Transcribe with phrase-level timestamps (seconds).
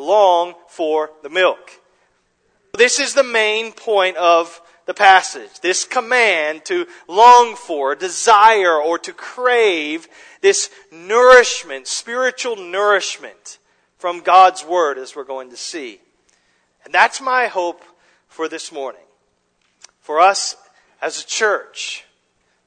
[0.00, 1.80] long for the milk.
[2.74, 5.60] This is the main point of the passage.
[5.60, 10.08] This command to long for, desire, or to crave
[10.40, 13.58] this nourishment, spiritual nourishment
[13.98, 16.00] from God's Word, as we're going to see.
[16.84, 17.84] And that's my hope
[18.28, 19.02] for this morning.
[20.00, 20.56] For us
[21.02, 22.04] as a church,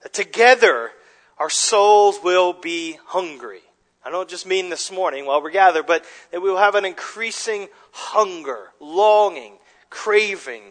[0.02, 0.92] that together
[1.38, 3.64] our souls will be hungry.
[4.06, 6.86] I don't just mean this morning while we're gathered, but that we will have an
[6.86, 9.54] increasing hunger, longing,
[9.90, 10.64] craving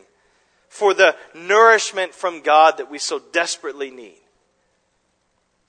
[0.68, 4.18] for the nourishment from God that we so desperately need.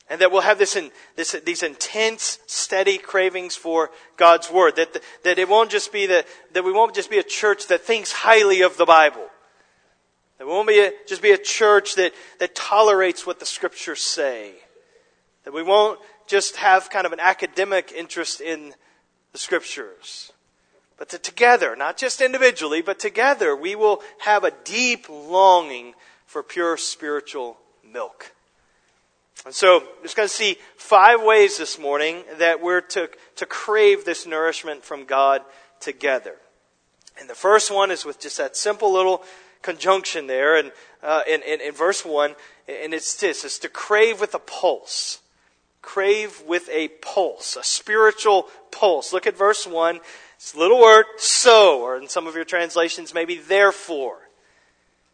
[0.09, 4.75] And that we'll have this, in, this these intense, steady cravings for God's Word.
[4.75, 7.81] That, that it won't just be the, that we won't just be a church that
[7.81, 9.27] thinks highly of the Bible.
[10.37, 14.01] That we won't be a, just be a church that, that tolerates what the Scriptures
[14.01, 14.51] say.
[15.45, 18.73] That we won't just have kind of an academic interest in
[19.31, 20.31] the Scriptures.
[20.97, 26.77] But together, not just individually, but together, we will have a deep longing for pure
[26.77, 28.33] spiritual milk.
[29.45, 33.45] And so, we're just going to see five ways this morning that we're to, to
[33.45, 35.41] crave this nourishment from God
[35.79, 36.35] together.
[37.19, 39.23] And the first one is with just that simple little
[39.61, 42.35] conjunction there and, uh, in, in, in verse 1,
[42.67, 45.19] and it's this, it's to crave with a pulse.
[45.83, 49.13] Crave with a pulse, a spiritual pulse.
[49.13, 49.99] Look at verse 1.
[50.37, 54.17] It's a little word, so, or in some of your translations, maybe therefore.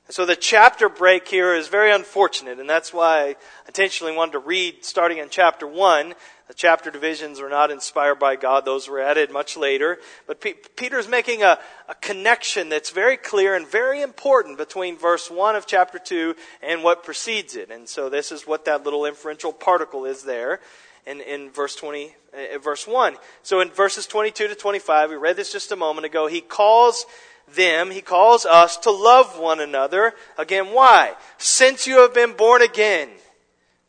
[0.08, 3.36] And so the chapter break here is very unfortunate, and that's why I
[3.68, 6.14] intentionally wanted to read starting in chapter 1.
[6.50, 10.00] The chapter divisions were not inspired by God, those were added much later.
[10.26, 15.30] But P- Peter's making a, a connection that's very clear and very important between verse
[15.30, 17.70] 1 of chapter 2 and what precedes it.
[17.70, 20.60] And so this is what that little inferential particle is there
[21.06, 23.18] in, in verse 20, uh, verse 1.
[23.44, 27.06] So in verses 22 to 25, we read this just a moment ago, he calls
[27.54, 30.16] them, he calls us to love one another.
[30.36, 31.14] Again, why?
[31.38, 33.10] Since you have been born again,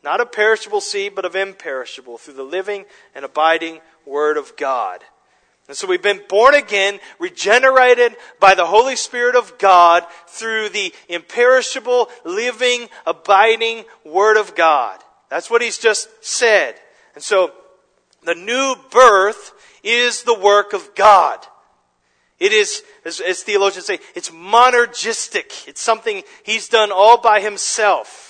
[0.02, 2.84] not of perishable seed, but of imperishable, through the living
[3.14, 5.00] and abiding Word of God.
[5.68, 10.92] And so we've been born again, regenerated by the Holy Spirit of God through the
[11.08, 14.98] imperishable, living, abiding Word of God.
[15.28, 16.74] That's what he's just said.
[17.14, 17.52] And so
[18.24, 19.52] the new birth
[19.84, 21.46] is the work of God.
[22.40, 25.68] It is, as, as theologians say, it's monergistic.
[25.68, 28.29] It's something he's done all by himself.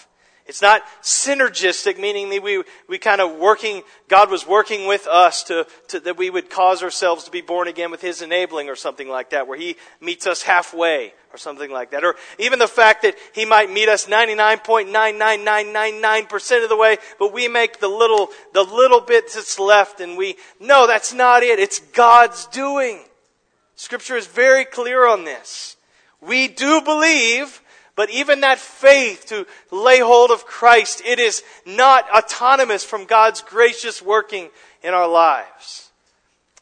[0.50, 5.44] It's not synergistic, meaning that we, we kind of working, God was working with us
[5.44, 8.74] to, to, that we would cause ourselves to be born again with His enabling or
[8.74, 12.02] something like that, where He meets us halfway or something like that.
[12.02, 17.46] Or even the fact that He might meet us 99.99999% of the way, but we
[17.46, 21.60] make the little, the little bit that's left and we, no, that's not it.
[21.60, 23.04] It's God's doing.
[23.76, 25.76] Scripture is very clear on this.
[26.20, 27.59] We do believe,
[28.00, 33.42] but even that faith to lay hold of Christ, it is not autonomous from God's
[33.42, 34.48] gracious working
[34.82, 35.90] in our lives.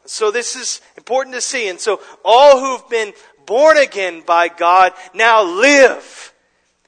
[0.04, 1.68] So this is important to see.
[1.68, 3.12] And so all who've been
[3.46, 6.34] born again by God now live.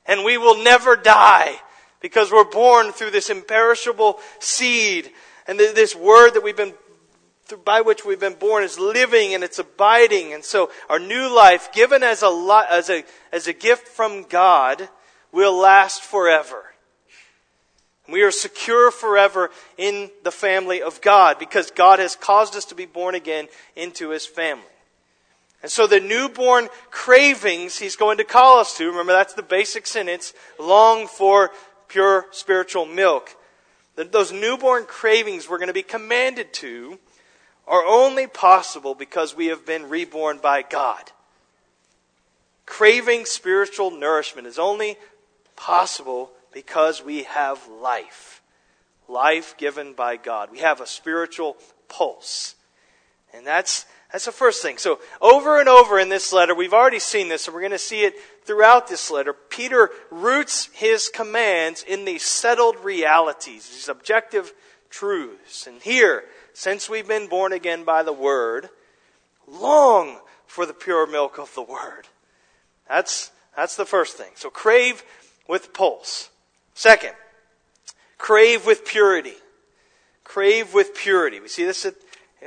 [0.04, 1.54] And we will never die
[2.00, 5.12] because we're born through this imperishable seed
[5.46, 6.74] and this word that we've been
[7.56, 10.32] by which we've been born is living and it's abiding.
[10.32, 14.88] And so our new life, given as a, as a, as a gift from God,
[15.32, 16.64] will last forever.
[18.08, 22.74] We are secure forever in the family of God because God has caused us to
[22.74, 24.64] be born again into His family.
[25.62, 29.86] And so the newborn cravings He's going to call us to, remember that's the basic
[29.86, 31.50] sentence, long for
[31.88, 33.36] pure spiritual milk.
[33.96, 36.98] Those newborn cravings we're going to be commanded to
[37.70, 41.12] are only possible because we have been reborn by God.
[42.66, 44.96] Craving spiritual nourishment is only
[45.54, 48.42] possible because we have life.
[49.08, 50.50] Life given by God.
[50.50, 51.56] We have a spiritual
[51.88, 52.56] pulse.
[53.32, 54.78] And that's, that's the first thing.
[54.78, 57.78] So over and over in this letter, we've already seen this, and we're going to
[57.78, 59.32] see it throughout this letter.
[59.32, 64.52] Peter roots his commands in these settled realities, these objective
[64.90, 65.66] truths.
[65.66, 68.68] And here, since we've been born again by the Word,
[69.46, 72.08] long for the pure milk of the Word.
[72.88, 74.32] That's, that's the first thing.
[74.34, 75.02] So crave
[75.48, 76.30] with pulse.
[76.74, 77.14] Second,
[78.18, 79.34] crave with purity.
[80.24, 81.40] Crave with purity.
[81.40, 81.94] We see this at,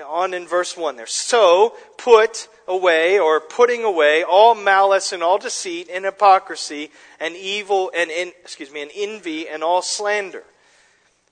[0.05, 1.07] on in verse 1 there.
[1.07, 7.91] So put away or putting away all malice and all deceit and hypocrisy and evil
[7.95, 10.43] and in, excuse me and envy and all slander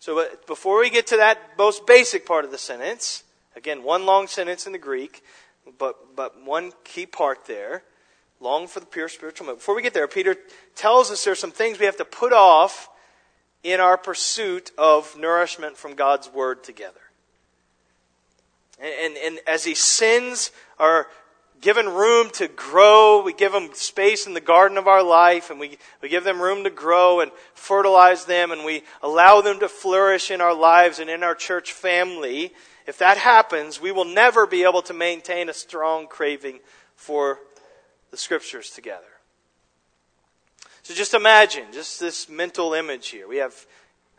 [0.02, 3.24] so before we get to that most basic part of the sentence,
[3.56, 5.24] again, one long sentence in the Greek,
[5.78, 7.84] but, but one key part there
[8.40, 9.60] long for the pure spiritual milk.
[9.60, 10.36] Before we get there, Peter
[10.74, 12.90] tells us there are some things we have to put off
[13.62, 17.00] in our pursuit of nourishment from God's Word together.
[18.80, 20.50] And, and, and as he sins
[20.80, 21.10] are
[21.62, 25.60] given room to grow, we give them space in the garden of our life, and
[25.60, 29.70] we, we give them room to grow and fertilize them, and we allow them to
[29.70, 32.52] flourish in our lives and in our church family.
[32.88, 36.60] If that happens, we will never be able to maintain a strong craving
[36.96, 37.40] for
[38.10, 39.06] the Scriptures together.
[40.84, 43.28] So just imagine, just this mental image here.
[43.28, 43.66] We have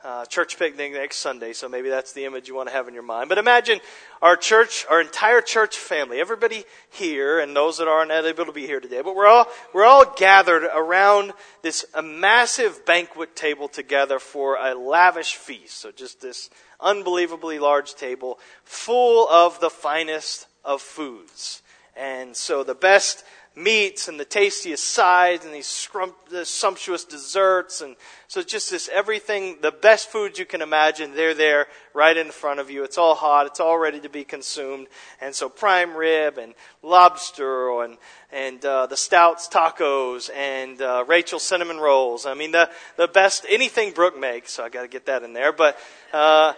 [0.04, 2.94] uh, church picnic next Sunday, so maybe that's the image you want to have in
[2.94, 3.28] your mind.
[3.28, 3.80] But imagine
[4.20, 8.66] our church, our entire church family, everybody here, and those that aren't able to be
[8.66, 11.32] here today, but we're all we're all gathered around
[11.62, 15.78] this a massive banquet table together for a lavish feast.
[15.78, 16.50] So just this
[16.80, 21.62] unbelievably large table full of the finest of foods.
[21.96, 27.80] And so the best meats and the tastiest sides and these scrum- the sumptuous desserts.
[27.80, 27.96] And
[28.26, 32.60] so just this everything, the best foods you can imagine, they're there right in front
[32.60, 32.82] of you.
[32.84, 33.46] It's all hot.
[33.46, 34.86] It's all ready to be consumed.
[35.20, 37.98] And so prime rib and lobster and,
[38.32, 42.24] and uh, the Stouts tacos and uh, Rachel cinnamon rolls.
[42.24, 44.52] I mean, the, the best, anything Brooke makes.
[44.52, 45.52] So I got to get that in there.
[45.52, 45.76] But,
[46.12, 46.54] uh,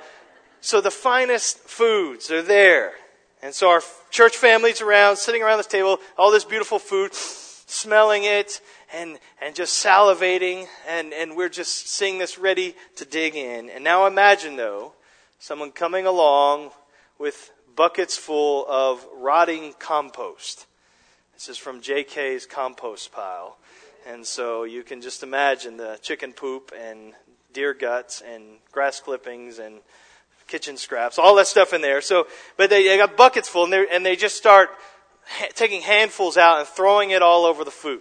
[0.61, 2.93] so the finest foods are there.
[3.45, 8.25] And so our church families around, sitting around this table, all this beautiful food, smelling
[8.25, 13.69] it and, and just salivating, and, and we're just seeing this ready to dig in.
[13.69, 14.95] And now imagine, though,
[15.39, 16.71] someone coming along
[17.19, 20.65] with buckets full of rotting compost.
[21.35, 23.59] This is from JK's compost pile.
[24.07, 27.13] And so you can just imagine the chicken poop and
[27.53, 29.81] deer guts and grass clippings and
[30.47, 32.01] kitchen scraps, all that stuff in there.
[32.01, 32.27] So,
[32.57, 34.71] but they, they got buckets full, and and they just start
[35.27, 38.01] ha- taking handfuls out and throwing it all over the food.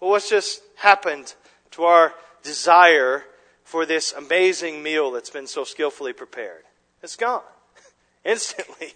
[0.00, 1.34] Well, what's just happened
[1.72, 3.24] to our desire
[3.64, 6.62] for this amazing meal that's been so skillfully prepared?
[7.02, 7.42] It's gone
[8.24, 8.94] instantly.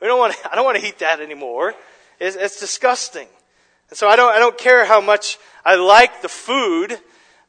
[0.00, 0.34] We don't want.
[0.34, 1.74] To, I don't want to eat that anymore.
[2.20, 3.28] It's, it's disgusting.
[3.88, 4.34] And so I don't.
[4.34, 6.98] I don't care how much I like the food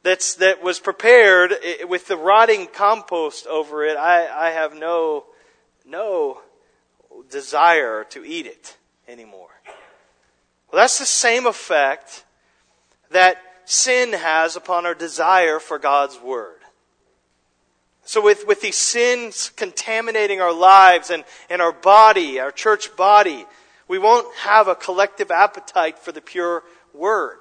[0.04, 1.54] that's, that was prepared
[1.88, 5.26] with the rotting compost over it, I, I have no,
[5.86, 6.42] no
[7.30, 8.78] desire to eat it
[9.08, 9.50] anymore.
[10.72, 12.26] Well, that's the same effect
[13.12, 16.60] that sin has upon our desire for God's Word.
[18.06, 23.46] So with, with these sins contaminating our lives and, and our body, our church body,
[23.88, 26.64] we won't have a collective appetite for the pure
[26.94, 27.40] Word.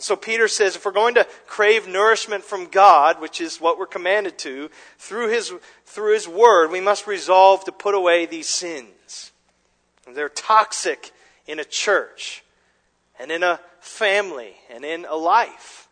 [0.00, 3.86] So Peter says if we're going to crave nourishment from God, which is what we're
[3.86, 5.52] commanded to, through his,
[5.84, 9.32] through his word, we must resolve to put away these sins.
[10.06, 11.10] They're toxic
[11.46, 12.44] in a church
[13.18, 15.88] and in a family and in a life.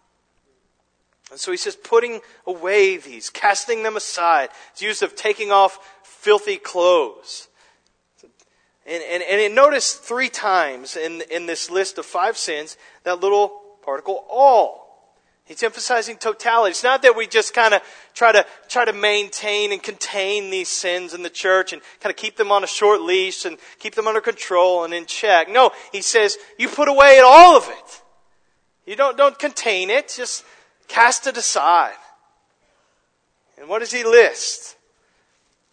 [1.33, 4.51] And so he says, putting away these, casting them aside.
[4.73, 7.49] It's used of taking off filthy clothes.
[8.87, 13.61] And, and, and notice three times in, in this list of five sins that little
[13.87, 14.87] particle all.
[15.47, 16.73] He's emphasizing totality.
[16.73, 17.81] It's not that we just kind of
[18.15, 22.17] try to try to maintain and contain these sins in the church and kind of
[22.17, 25.49] keep them on a short leash and keep them under control and in check.
[25.49, 28.03] No, he says you put away all of it.
[28.91, 30.45] You don't don't contain it, just
[30.89, 31.95] cast it aside.
[33.57, 34.76] And what does he list?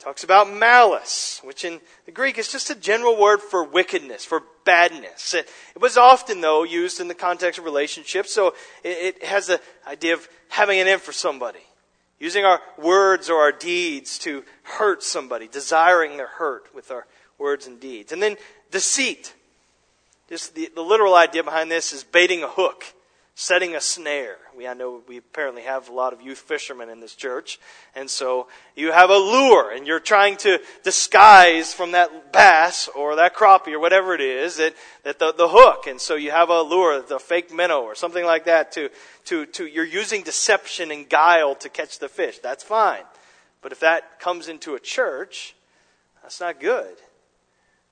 [0.04, 4.44] Talks about malice, which in the Greek is just a general word for wickedness, for
[4.66, 5.34] badness.
[5.34, 8.50] It, it was often, though, used in the context of relationships, so
[8.84, 11.60] it, it has the idea of having an in for somebody.
[12.20, 17.06] Using our words or our deeds to hurt somebody, desiring their hurt with our
[17.38, 18.12] words and deeds.
[18.12, 18.38] And then
[18.72, 19.34] deceit.
[20.30, 22.86] Just the, the literal idea behind this is baiting a hook
[23.36, 24.38] setting a snare.
[24.56, 27.60] We, I know we apparently have a lot of youth fishermen in this church.
[27.96, 33.16] And so you have a lure and you're trying to disguise from that bass or
[33.16, 35.88] that crappie or whatever it is that, that the, the hook.
[35.88, 38.90] And so you have a lure, the fake minnow or something like that to,
[39.26, 42.40] to, to, you're using deception and guile to catch the fish.
[42.40, 43.04] That's fine.
[43.62, 45.56] But if that comes into a church,
[46.22, 46.96] that's not good.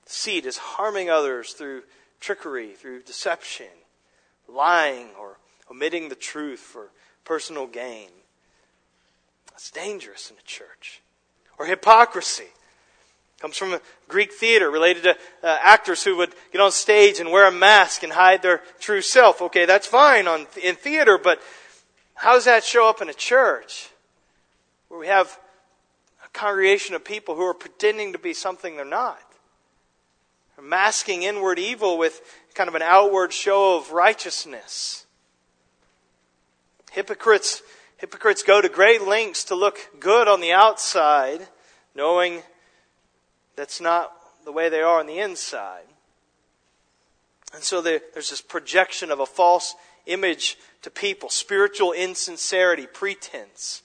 [0.06, 1.84] The seed is harming others through
[2.20, 3.68] trickery, through deception
[4.52, 5.31] lying or
[5.72, 6.92] omitting the truth for
[7.24, 8.10] personal gain.
[9.50, 11.02] That's dangerous in a church.
[11.58, 12.50] Or hypocrisy.
[13.40, 15.12] Comes from Greek theater related to
[15.42, 19.02] uh, actors who would get on stage and wear a mask and hide their true
[19.02, 19.42] self.
[19.42, 21.42] Okay, that's fine on, in theater, but
[22.14, 23.90] how does that show up in a church
[24.90, 25.40] where we have
[26.24, 29.20] a congregation of people who are pretending to be something they're not?
[30.62, 32.22] masking inward evil with
[32.54, 35.06] kind of an outward show of righteousness.
[36.92, 37.64] Hypocrites,
[37.98, 41.48] hypocrites go to great lengths to look good on the outside,
[41.96, 42.44] knowing
[43.56, 45.86] that's not the way they are on the inside.
[47.54, 53.84] And so there, there's this projection of a false image to people, spiritual insincerity, pretense.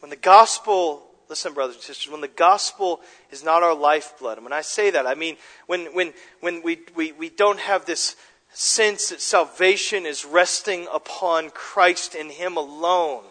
[0.00, 3.00] When the gospel, listen, brothers and sisters, when the gospel
[3.30, 5.36] is not our lifeblood, and when I say that, I mean
[5.66, 8.16] when, when, when we, we, we don't have this
[8.54, 13.24] sense that salvation is resting upon Christ and Him alone.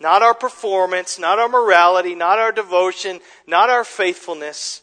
[0.00, 4.82] Not our performance, not our morality, not our devotion, not our faithfulness.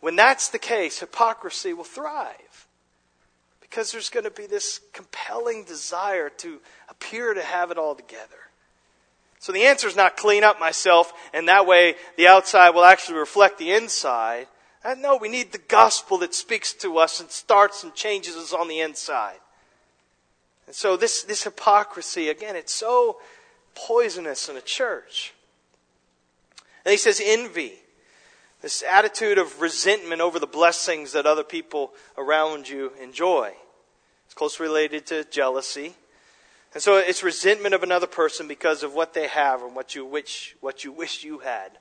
[0.00, 2.66] When that's the case, hypocrisy will thrive.
[3.60, 8.48] Because there's going to be this compelling desire to appear to have it all together.
[9.40, 13.18] So the answer is not clean up myself and that way the outside will actually
[13.18, 14.46] reflect the inside.
[14.88, 18.54] Uh, no, we need the gospel that speaks to us and starts and changes us
[18.54, 19.36] on the inside.
[20.66, 23.18] And so this, this hypocrisy, again, it's so
[23.74, 25.34] poisonous in a church.
[26.86, 27.74] And he says envy.
[28.62, 33.52] This attitude of resentment over the blessings that other people around you enjoy.
[34.24, 35.96] It's closely related to jealousy.
[36.72, 40.06] And so it's resentment of another person because of what they have and what you
[40.06, 41.72] wish, what you wish you had.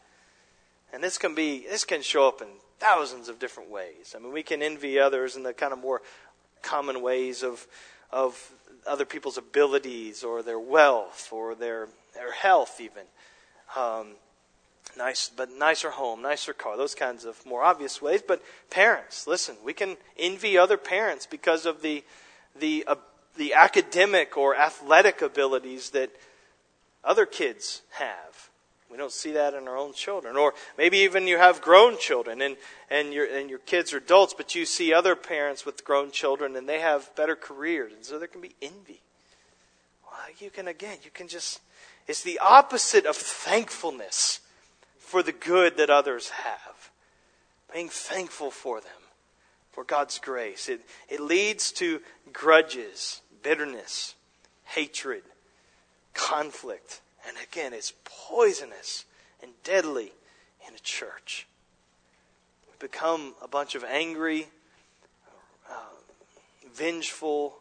[0.91, 4.15] And this can be, this can show up in thousands of different ways.
[4.15, 6.01] I mean, we can envy others in the kind of more
[6.61, 7.67] common ways of,
[8.11, 8.51] of
[8.85, 13.03] other people's abilities or their wealth or their, their health even.
[13.75, 14.15] Um,
[14.97, 18.21] nice, but nicer home, nicer car, those kinds of more obvious ways.
[18.25, 22.03] But parents, listen, we can envy other parents because of the
[22.59, 22.95] the uh,
[23.37, 26.09] the academic or athletic abilities that
[27.03, 28.49] other kids have.
[28.89, 32.41] We don't see that in our own children, or maybe even you have grown children
[32.41, 32.55] and
[32.89, 36.55] and your and your kids are adults, but you see other parents with grown children
[36.55, 39.01] and they have better careers, and so there can be envy.
[40.05, 41.59] Well, you can again, you can just.
[42.07, 44.39] It's the opposite of thankfulness
[44.97, 46.89] for the good that others have,
[47.73, 49.01] being thankful for them,
[49.71, 50.69] for God's grace.
[50.69, 52.01] It, it leads to
[52.31, 54.15] grudges, bitterness,
[54.63, 55.23] hatred,
[56.13, 57.01] conflict.
[57.27, 59.05] And again, it's poisonous
[59.41, 60.13] and deadly
[60.67, 61.47] in a church.
[62.67, 64.47] We become a bunch of angry,
[65.69, 65.73] uh,
[66.73, 67.57] vengeful,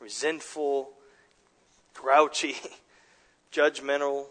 [0.00, 0.90] resentful,
[1.94, 2.56] grouchy,
[3.52, 4.26] judgmental,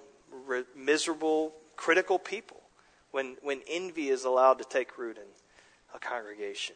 [0.45, 2.61] re- miserable critical people
[3.11, 5.23] when, when envy is allowed to take root in
[5.93, 6.75] a congregation.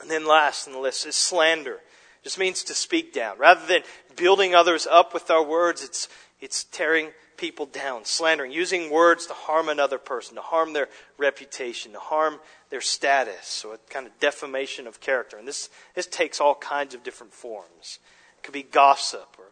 [0.00, 1.74] And then last on the list is slander.
[1.74, 3.38] It just means to speak down.
[3.38, 3.82] Rather than
[4.16, 6.08] building others up with our words, it's,
[6.44, 11.92] it's tearing people down, slandering, using words to harm another person, to harm their reputation,
[11.92, 12.38] to harm
[12.70, 15.36] their status, so a kind of defamation of character.
[15.36, 17.98] And this, this takes all kinds of different forms.
[18.38, 19.46] It could be gossip or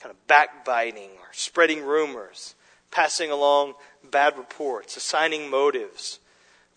[0.00, 2.54] kind of backbiting or spreading rumors
[2.94, 3.74] passing along
[4.08, 6.20] bad reports, assigning motives,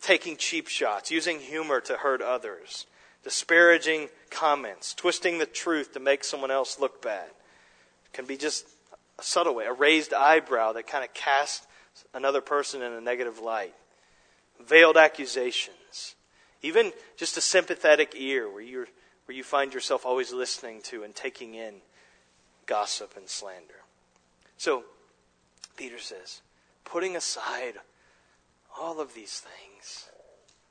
[0.01, 2.87] taking cheap shots, using humor to hurt others,
[3.23, 7.27] disparaging comments, twisting the truth to make someone else look bad.
[7.27, 8.65] It can be just
[9.19, 11.65] a subtle way, a raised eyebrow that kind of casts
[12.13, 13.73] another person in a negative light,
[14.63, 16.15] veiled accusations,
[16.61, 18.85] even just a sympathetic ear where, you
[19.25, 21.75] where you find yourself always listening to and taking in
[22.65, 23.83] gossip and slander.
[24.57, 24.83] So,
[25.75, 26.41] Peter says,
[26.83, 27.75] putting aside
[28.79, 30.09] all of these things,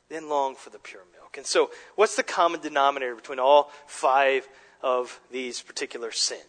[0.09, 1.37] then long for the pure milk.
[1.37, 4.49] And so, what's the common denominator between all five
[4.83, 6.43] of these particular sins?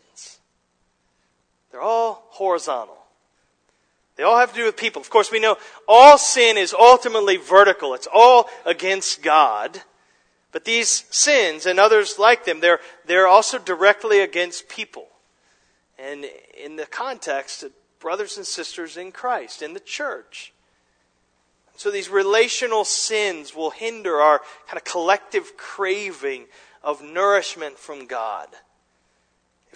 [1.72, 2.98] They're all horizontal.
[4.16, 5.02] They all have to do with people.
[5.02, 5.58] Of course, we know
[5.88, 7.94] all sin is ultimately vertical.
[7.94, 9.82] It's all against God.
[10.52, 15.08] But these sins and others like them, they're, they're also directly against people.
[16.00, 16.26] And
[16.60, 20.54] in the context, of brothers and sisters in Christ, in the church.
[21.76, 26.46] So these relational sins will hinder our kind of collective craving
[26.84, 28.48] of nourishment from God.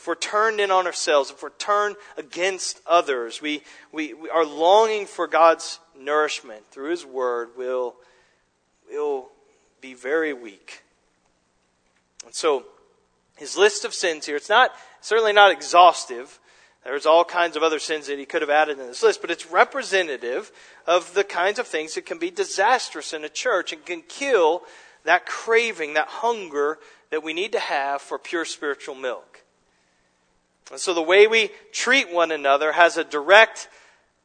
[0.02, 4.44] If we're turned in on ourselves, if we're turned against others, we, we, we are
[4.44, 7.94] longing for God's nourishment through His Word will,
[8.92, 9.30] will
[9.80, 10.82] be very weak.
[12.26, 12.66] And so,
[13.36, 16.40] his list of sins here, it's not, certainly not exhaustive,
[16.84, 19.30] there's all kinds of other sins that he could have added in this list, but
[19.30, 20.52] it's representative
[20.88, 24.64] of the kinds of things that can be disastrous in a church and can kill
[25.04, 26.80] that craving, that hunger
[27.12, 29.31] that we need to have for pure spiritual milk.
[30.72, 33.68] And so the way we treat one another has a direct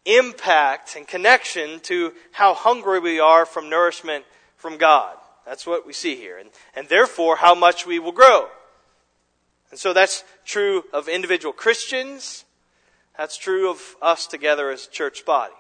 [0.05, 4.25] impact and connection to how hungry we are from nourishment
[4.57, 5.17] from God.
[5.45, 6.39] That's what we see here.
[6.39, 8.49] And, and therefore, how much we will grow.
[9.71, 12.45] And so that's true of individual Christians.
[13.19, 15.55] That's true of us together as a church body.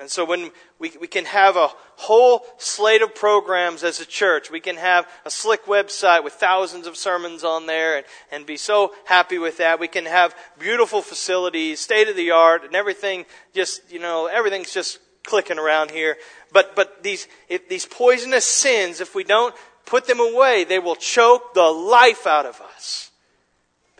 [0.00, 4.50] And so when we, we can have a whole slate of programs as a church,
[4.50, 8.56] we can have a slick website with thousands of sermons on there and, and be
[8.56, 9.78] so happy with that.
[9.78, 14.72] We can have beautiful facilities, state of the art, and everything just, you know, everything's
[14.72, 16.16] just clicking around here.
[16.50, 19.54] But, but these, if these poisonous sins, if we don't
[19.84, 23.09] put them away, they will choke the life out of us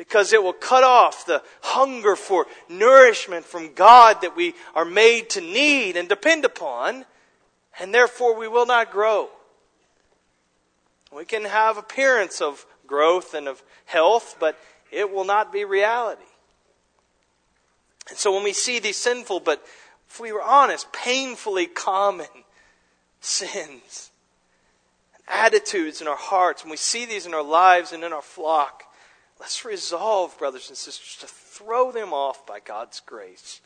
[0.00, 5.28] because it will cut off the hunger for nourishment from God that we are made
[5.28, 7.04] to need and depend upon,
[7.78, 9.28] and therefore we will not grow.
[11.14, 14.58] We can have appearance of growth and of health, but
[14.90, 16.22] it will not be reality.
[18.08, 19.62] And so when we see these sinful, but
[20.08, 22.26] if we were honest, painfully common
[23.20, 24.10] sins
[25.14, 28.22] and attitudes in our hearts, when we see these in our lives and in our
[28.22, 28.84] flock,
[29.40, 33.62] Let's resolve, brothers and sisters, to throw them off by God's grace.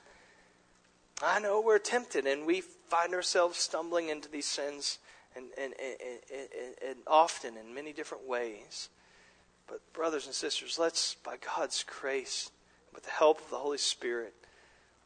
[1.20, 4.98] I know we're tempted and we find ourselves stumbling into these sins
[5.34, 8.88] and, and, and, and, often in many different ways.
[9.66, 12.50] But, brothers and sisters, let's, by God's grace,
[12.94, 14.34] with the help of the Holy Spirit,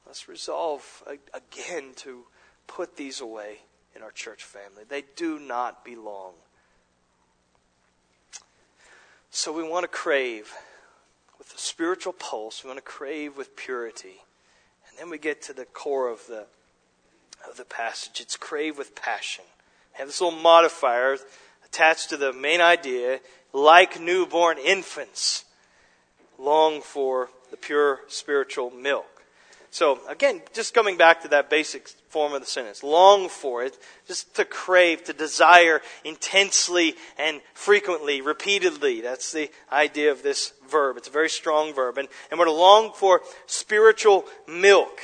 [0.06, 2.25] let's resolve again to
[2.66, 3.60] put these away
[3.96, 4.82] in our church family.
[4.87, 6.34] They do not belong
[9.30, 10.52] so we want to crave
[11.38, 12.64] with a spiritual pulse.
[12.64, 14.23] We want to crave with purity.
[14.88, 16.47] And then we get to the core of the,
[17.49, 18.20] of the passage.
[18.20, 19.44] It's crave with passion.
[19.94, 21.18] We have this little modifier
[21.64, 23.20] attached to the main idea
[23.52, 25.44] like newborn infants
[26.38, 29.06] long for the pure spiritual milk.
[29.70, 33.78] So, again, just coming back to that basic form of the sentence long for it,
[34.06, 39.00] just to crave, to desire intensely and frequently, repeatedly.
[39.00, 40.97] That's the idea of this verb.
[40.97, 41.99] It's a very strong verb.
[41.99, 45.00] And, and we're to long for spiritual milk.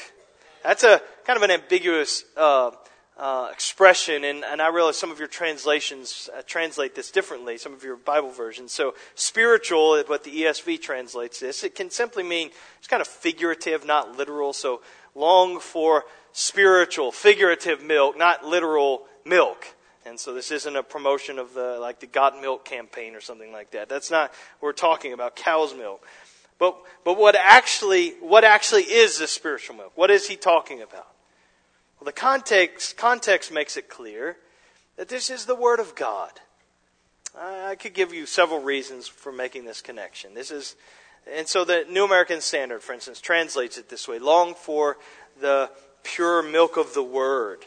[0.63, 2.71] That's a kind of an ambiguous uh,
[3.17, 7.73] uh, expression, and, and I realize some of your translations uh, translate this differently, some
[7.73, 8.73] of your Bible versions.
[8.73, 11.63] So, spiritual what the ESV translates this.
[11.63, 14.53] It can simply mean it's kind of figurative, not literal.
[14.53, 14.83] So,
[15.15, 19.75] long for spiritual, figurative milk, not literal milk.
[20.05, 23.53] And so this isn't a promotion of the like the Got Milk campaign or something
[23.53, 23.89] like that.
[23.89, 26.07] That's not we're talking about cow's milk.
[26.59, 29.93] But but what actually what actually is this spiritual milk?
[29.95, 31.09] What is he talking about?
[31.99, 34.37] Well, the context, context makes it clear
[34.97, 36.33] that this is the Word of God.
[37.39, 40.35] I could give you several reasons for making this connection.
[40.35, 40.77] This is,
[41.33, 44.99] and so the New American Standard, for instance, translates it this way long for
[45.41, 45.71] the
[46.05, 47.67] pure milk of the Word.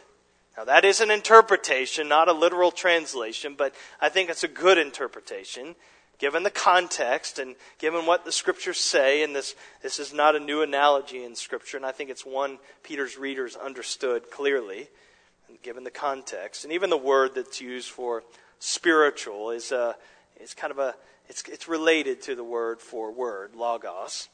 [0.55, 4.77] Now, that is an interpretation, not a literal translation, but I think it's a good
[4.77, 5.75] interpretation
[6.19, 10.39] given the context and given what the scriptures say, and this, this is not a
[10.39, 14.87] new analogy in scripture, and I think it's one Peter's readers understood clearly,
[15.63, 16.63] given the context.
[16.63, 18.23] And even the word that's used for
[18.59, 19.95] spiritual is, a,
[20.39, 20.95] is kind of a,
[21.29, 24.29] it's, it's related to the word for word, logos.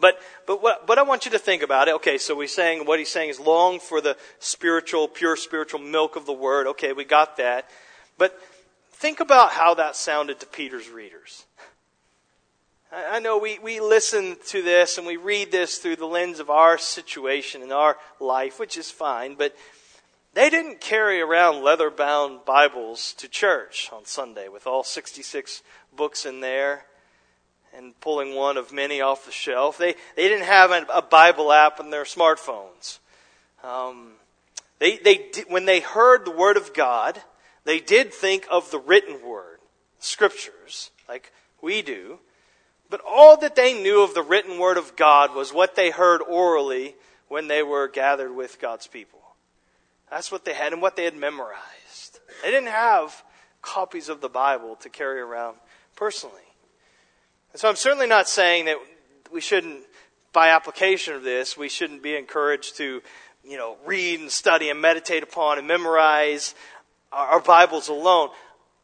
[0.00, 1.94] But, but what, but I want you to think about it.
[1.96, 6.16] Okay, so we're saying, what he's saying is long for the spiritual, pure spiritual milk
[6.16, 6.66] of the word.
[6.68, 7.68] Okay, we got that.
[8.18, 8.38] But
[9.00, 11.46] Think about how that sounded to Peter's readers.
[12.92, 16.50] I know we, we listen to this and we read this through the lens of
[16.50, 19.56] our situation and our life, which is fine, but
[20.34, 25.62] they didn't carry around leather bound Bibles to church on Sunday with all 66
[25.96, 26.84] books in there
[27.76, 29.78] and pulling one of many off the shelf.
[29.78, 32.98] They, they didn't have a Bible app on their smartphones.
[33.62, 34.12] Um,
[34.78, 37.20] they, they, when they heard the Word of God,
[37.64, 39.58] they did think of the written word,
[39.98, 42.18] scriptures, like we do,
[42.88, 46.20] but all that they knew of the written word of God was what they heard
[46.22, 46.96] orally
[47.28, 49.20] when they were gathered with God's people.
[50.10, 52.18] That's what they had and what they had memorized.
[52.42, 53.22] They didn't have
[53.62, 55.56] copies of the Bible to carry around
[55.94, 56.34] personally.
[57.52, 58.76] And so I'm certainly not saying that
[59.32, 59.80] we shouldn't,
[60.32, 63.02] by application of this, we shouldn't be encouraged to,
[63.44, 66.54] you know, read and study and meditate upon and memorize
[67.12, 68.30] our Bibles alone.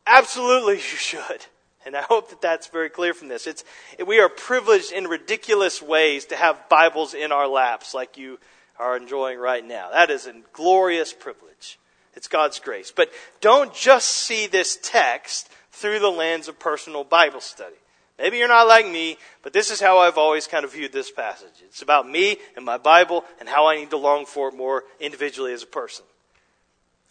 [0.07, 1.47] Absolutely, you should.
[1.85, 3.47] And I hope that that's very clear from this.
[3.47, 3.63] It's,
[4.05, 8.41] we are privileged in ridiculous ways to have Bibles in our laps like you
[8.79, 9.91] are enjoying right now.
[9.93, 11.79] That is a glorious privilege.
[12.15, 12.93] It's God's grace.
[12.95, 17.77] But don't just see this text through the lens of personal Bible study.
[18.19, 21.11] Maybe you're not like me, but this is how I've always kind of viewed this
[21.11, 21.63] passage.
[21.63, 24.85] It's about me and my Bible and how I need to long for it more
[24.99, 26.05] individually as a person.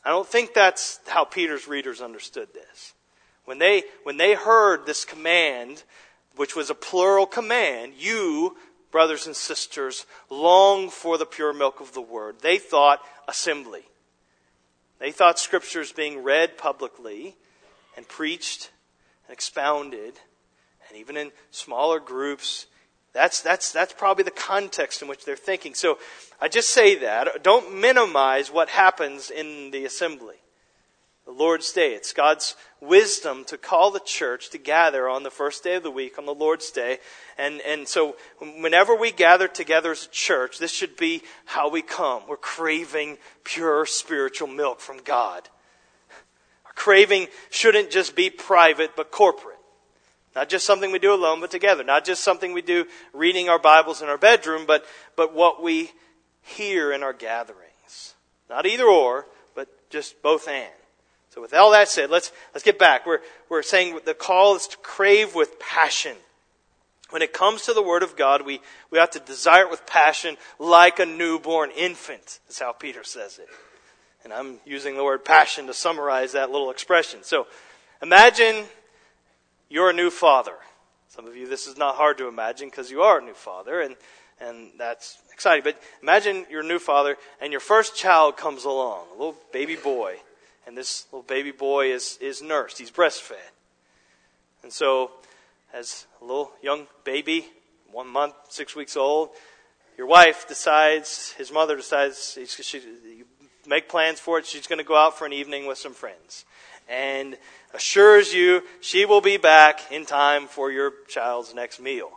[0.04, 2.94] I don't think that's how Peter's readers understood this.
[3.46, 5.84] When they, when they heard this command,
[6.36, 8.58] which was a plural command, you,
[8.92, 13.84] brothers and sisters, long for the pure milk of the word, they thought assembly.
[15.00, 17.36] They thought scriptures being read publicly
[17.96, 18.72] and preached
[19.28, 20.14] and expounded,
[20.96, 22.68] and even in smaller groups.
[23.14, 25.74] That's, that's, that's probably the context in which they're thinking.
[25.74, 26.00] So
[26.42, 27.44] I just say that.
[27.44, 30.36] Don't minimize what happens in the assembly.
[31.26, 31.94] The Lord's Day.
[31.94, 35.92] It's God's wisdom to call the church to gather on the first day of the
[35.92, 37.00] week, on the Lord's Day.
[37.38, 41.82] And, and so whenever we gather together as a church, this should be how we
[41.82, 42.24] come.
[42.28, 45.50] We're craving pure spiritual milk from God.
[46.66, 49.55] Our craving shouldn't just be private, but corporate.
[50.36, 51.84] Not just something we do alone, but together.
[51.84, 55.92] Not just something we do reading our Bibles in our bedroom, but, but what we
[56.42, 58.16] hear in our gatherings.
[58.50, 60.70] Not either or, but just both and.
[61.30, 63.06] So with all that said, let's, let's get back.
[63.06, 63.20] We're,
[63.50, 66.16] we're saying the call is to crave with passion.
[67.12, 69.86] When it comes to the Word of God, we, we have to desire it with
[69.86, 72.40] passion like a newborn infant.
[72.48, 73.48] That's how Peter says it.
[74.24, 77.20] And I'm using the word passion to summarize that little expression.
[77.22, 77.46] So
[78.02, 78.66] imagine
[79.70, 80.56] you're a new father.
[81.10, 83.82] Some of you, this is not hard to imagine because you are a new father,
[83.82, 83.96] and,
[84.40, 85.64] and that's exciting.
[85.64, 89.76] But imagine you're a new father, and your first child comes along, a little baby
[89.76, 90.18] boy
[90.66, 92.78] and this little baby boy is, is nursed.
[92.80, 93.36] He's breastfed.
[94.64, 95.12] And so,
[95.74, 97.46] as a little young baby,
[97.92, 99.30] one month, six weeks old,
[99.98, 102.82] your wife decides, his mother decides, she,
[103.68, 104.46] make plans for it.
[104.46, 106.46] She's going to go out for an evening with some friends.
[106.88, 107.38] And
[107.74, 112.12] assures you she will be back in time for your child's next meal.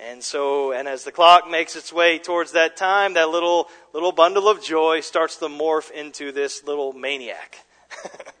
[0.00, 4.12] And so, and as the clock makes its way towards that time, that little, little
[4.12, 7.64] bundle of joy starts to morph into this little maniac.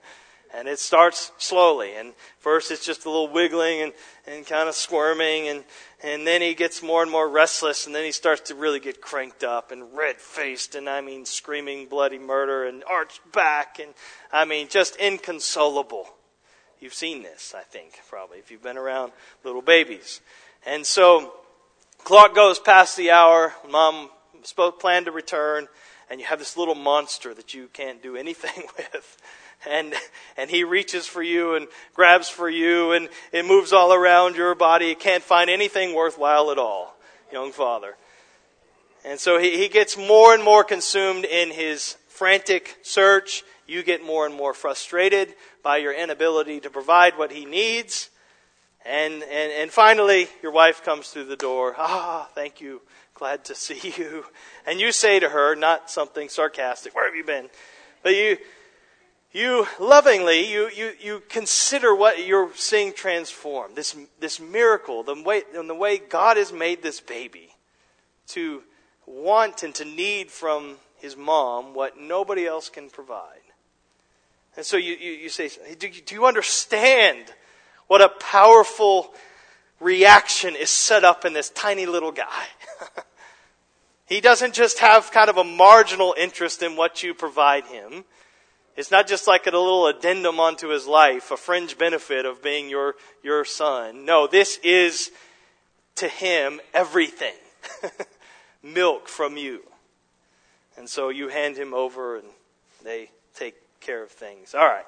[0.56, 1.94] and it starts slowly.
[1.96, 3.92] And first it's just a little wiggling and,
[4.26, 5.48] and kind of squirming.
[5.48, 5.64] And,
[6.02, 7.86] and then he gets more and more restless.
[7.86, 10.74] And then he starts to really get cranked up and red faced.
[10.74, 13.78] And I mean, screaming bloody murder and arched back.
[13.78, 13.94] And
[14.32, 16.08] I mean, just inconsolable.
[16.80, 19.12] You've seen this, I think, probably, if you've been around
[19.42, 20.20] little babies.
[20.66, 21.32] And so,
[22.04, 23.54] Clock goes past the hour.
[23.70, 24.10] Mom
[24.42, 25.68] spoke, planned to return,
[26.10, 29.16] and you have this little monster that you can't do anything with.
[29.68, 29.94] And,
[30.36, 34.54] and he reaches for you and grabs for you and it moves all around your
[34.54, 34.90] body.
[34.90, 36.96] It can't find anything worthwhile at all,
[37.32, 37.96] young father.
[39.04, 43.42] And so he, he gets more and more consumed in his frantic search.
[43.66, 48.10] You get more and more frustrated by your inability to provide what he needs.
[48.84, 51.74] And, and, and finally, your wife comes through the door.
[51.78, 52.82] Ah, thank you.
[53.14, 54.24] Glad to see you.
[54.66, 57.48] And you say to her, not something sarcastic, where have you been?
[58.02, 58.36] But you,
[59.34, 63.74] you lovingly, you, you, you consider what you're seeing transform.
[63.74, 67.54] This, this miracle, the way, and the way God has made this baby
[68.28, 68.62] to
[69.04, 73.40] want and to need from his mom what nobody else can provide.
[74.56, 77.26] And so you, you, you say, do, do you understand
[77.88, 79.12] what a powerful
[79.80, 82.46] reaction is set up in this tiny little guy.
[84.06, 88.04] he doesn't just have kind of a marginal interest in what you provide him.
[88.76, 92.68] It's not just like a little addendum onto his life, a fringe benefit of being
[92.68, 94.04] your, your son.
[94.04, 95.10] No, this is
[95.96, 97.34] to him everything.
[98.62, 99.62] Milk from you.
[100.76, 102.26] And so you hand him over and
[102.82, 104.54] they take care of things.
[104.54, 104.86] All right.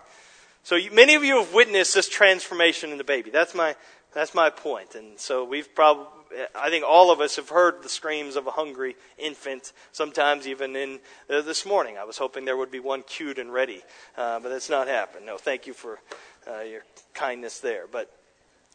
[0.64, 3.30] So you, many of you have witnessed this transformation in the baby.
[3.30, 3.76] That's my,
[4.12, 4.96] that's my point.
[4.96, 6.06] And so we've probably,
[6.54, 10.74] I think all of us have heard the screams of a hungry infant, sometimes even
[10.74, 11.96] in uh, this morning.
[11.98, 13.82] I was hoping there would be one cued and ready,
[14.16, 15.26] uh, but that's not happened.
[15.26, 16.00] No, thank you for
[16.48, 16.82] uh, your
[17.14, 17.86] kindness there.
[17.90, 18.10] But,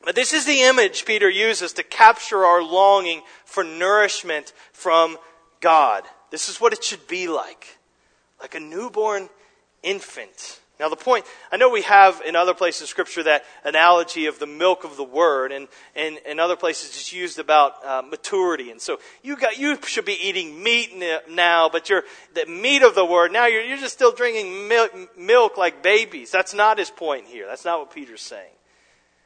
[0.03, 5.17] but this is the image Peter uses to capture our longing for nourishment from
[5.59, 6.03] God.
[6.29, 7.77] This is what it should be like.
[8.39, 9.29] Like a newborn
[9.83, 14.25] infant now, the point, I know we have in other places in Scripture that analogy
[14.25, 18.71] of the milk of the Word, and in other places it's used about uh, maturity.
[18.71, 20.89] And so you, got, you should be eating meat
[21.29, 24.91] now, but you're, the meat of the Word, now you're, you're just still drinking milk,
[25.15, 26.31] milk like babies.
[26.31, 27.45] That's not his point here.
[27.45, 28.49] That's not what Peter's saying.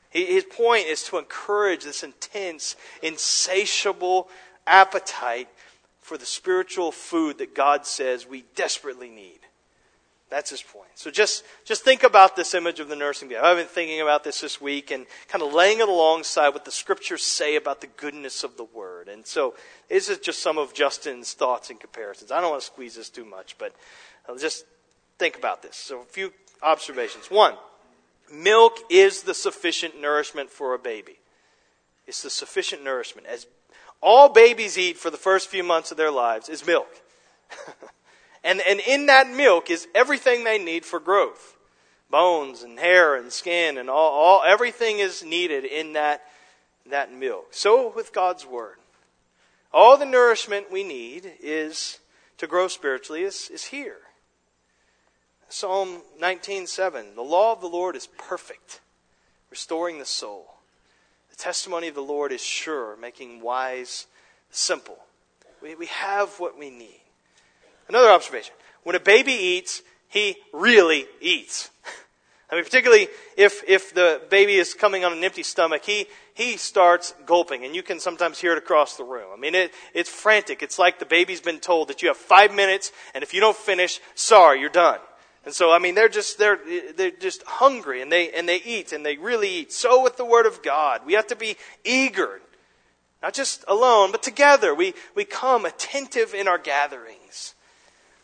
[0.09, 4.27] His point is to encourage this intense, insatiable
[4.67, 5.47] appetite
[6.01, 9.39] for the spiritual food that God says we desperately need.
[10.29, 10.89] That's his point.
[10.95, 13.39] So just, just think about this image of the nursing baby.
[13.39, 16.71] I've been thinking about this this week and kind of laying it alongside what the
[16.71, 19.07] scriptures say about the goodness of the word.
[19.07, 19.53] And so
[19.87, 22.31] this is just some of Justin's thoughts and comparisons.
[22.31, 23.75] I don't want to squeeze this too much, but
[24.27, 24.65] uh, just
[25.19, 25.75] think about this.
[25.75, 26.33] So, a few
[26.63, 27.29] observations.
[27.29, 27.53] One,
[28.31, 31.19] milk is the sufficient nourishment for a baby.
[32.07, 33.27] It's the sufficient nourishment.
[33.27, 33.45] As
[34.01, 36.89] all babies eat for the first few months of their lives is milk.
[38.45, 41.55] and, and in that milk is everything they need for growth
[42.09, 46.23] bones and hair and skin and all, all everything is needed in that,
[46.89, 47.47] that milk.
[47.51, 48.77] So with God's Word.
[49.73, 51.99] All the nourishment we need is
[52.37, 53.97] to grow spiritually is, is here.
[55.49, 58.79] Psalm 19:7 The law of the Lord is perfect,
[59.49, 60.55] restoring the soul.
[61.29, 64.07] The testimony of the Lord is sure, making wise
[64.49, 64.99] simple.
[65.61, 67.01] We, we have what we need.
[67.87, 68.53] Another observation.
[68.83, 71.69] When a baby eats, he really eats.
[72.51, 76.57] I mean, particularly if, if the baby is coming on an empty stomach, he, he
[76.57, 79.27] starts gulping, and you can sometimes hear it across the room.
[79.33, 80.61] I mean, it, it's frantic.
[80.61, 83.57] It's like the baby's been told that you have five minutes, and if you don't
[83.57, 84.99] finish, sorry, you're done.
[85.45, 86.59] And so, I mean, they're just, they're,
[86.95, 89.73] they're just hungry, and they, and they eat, and they really eat.
[89.73, 92.41] So with the Word of God, we have to be eager,
[93.23, 94.75] not just alone, but together.
[94.75, 97.54] We, we come attentive in our gatherings.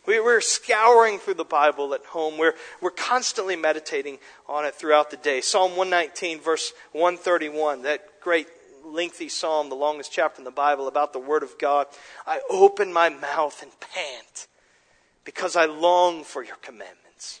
[0.04, 2.36] We, are scouring through the Bible at home.
[2.36, 5.40] We're, we're constantly meditating on it throughout the day.
[5.40, 8.48] Psalm 119, verse 131, that great
[8.84, 11.86] lengthy psalm, the longest chapter in the Bible about the Word of God.
[12.26, 14.48] I open my mouth and pant
[15.24, 17.40] because I long for your commandments.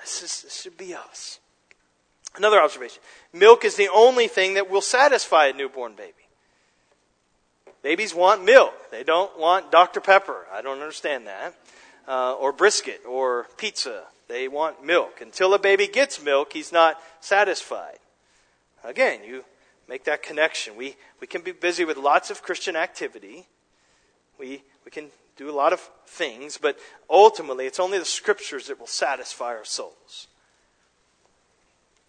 [0.00, 1.40] This, is, this should be us.
[2.36, 6.12] Another observation milk is the only thing that will satisfy a newborn baby.
[7.82, 8.74] Babies want milk.
[8.90, 10.00] They don't want Dr.
[10.00, 10.46] Pepper.
[10.52, 11.54] I don't understand that
[12.08, 14.04] uh, or brisket or pizza.
[14.28, 15.20] They want milk.
[15.20, 17.98] Until a baby gets milk, he's not satisfied.
[18.82, 19.44] Again, you
[19.88, 20.76] make that connection.
[20.76, 23.46] We, we can be busy with lots of Christian activity.
[24.38, 28.78] We, we can do a lot of things, but ultimately, it's only the scriptures that
[28.78, 30.26] will satisfy our souls.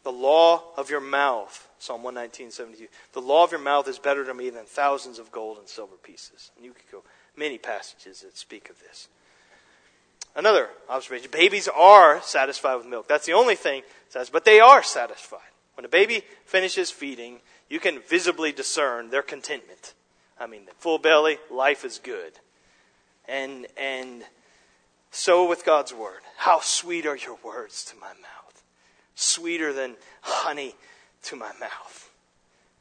[0.04, 2.88] The law of your mouth, Psalm 119, 72.
[3.14, 5.96] The law of your mouth is better to me than thousands of gold and silver
[6.02, 6.52] pieces.
[6.56, 7.04] And you could go
[7.38, 9.08] many passages that speak of this.
[10.40, 13.10] Another observation babies are satisfied with milk.
[13.10, 13.84] That's the only thing
[14.32, 15.42] but they are satisfied.
[15.76, 19.94] When a baby finishes feeding, you can visibly discern their contentment.
[20.40, 22.32] I mean, full belly, life is good.
[23.28, 24.24] And, and
[25.12, 26.22] so with God's word.
[26.38, 28.64] How sweet are your words to my mouth.
[29.16, 30.74] Sweeter than honey
[31.24, 32.10] to my mouth.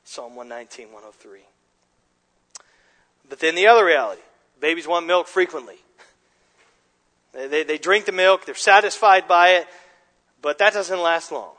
[0.04, 1.40] Psalm 119, 103.
[3.28, 4.22] But then the other reality
[4.60, 5.78] babies want milk frequently.
[7.32, 9.66] They, they drink the milk, they're satisfied by it,
[10.40, 11.52] but that doesn't last long.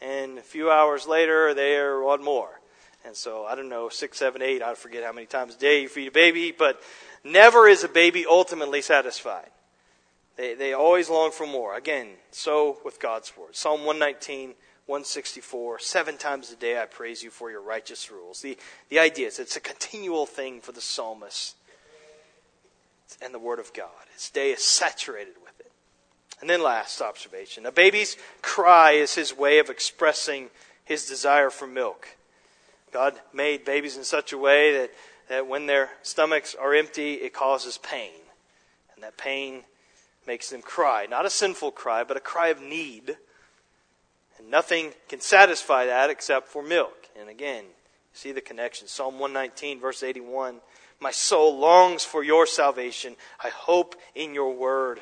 [0.00, 2.60] And a few hours later, they are want more.
[3.04, 5.82] And so, I don't know, six, seven, eight, I forget how many times a day
[5.82, 6.80] you feed a baby, but
[7.24, 9.50] never is a baby ultimately satisfied.
[10.36, 11.76] They, they always long for more.
[11.76, 13.56] Again, so with God's word.
[13.56, 14.54] Psalm 119,
[14.86, 18.42] 164, seven times a day I praise you for your righteous rules.
[18.42, 21.56] The, the idea is it's a continual thing for the psalmist
[23.22, 23.88] and the Word of God.
[24.14, 25.72] His day is saturated with it.
[26.40, 30.50] And then, last observation a baby's cry is his way of expressing
[30.84, 32.08] his desire for milk.
[32.92, 34.90] God made babies in such a way that,
[35.28, 38.12] that when their stomachs are empty, it causes pain.
[38.94, 39.62] And that pain
[40.26, 41.06] makes them cry.
[41.08, 43.16] Not a sinful cry, but a cry of need.
[44.38, 47.08] And nothing can satisfy that except for milk.
[47.18, 47.64] And again,
[48.12, 48.88] see the connection.
[48.88, 50.56] Psalm 119, verse 81
[51.00, 53.16] my soul longs for your salvation.
[53.42, 55.00] I hope in your word.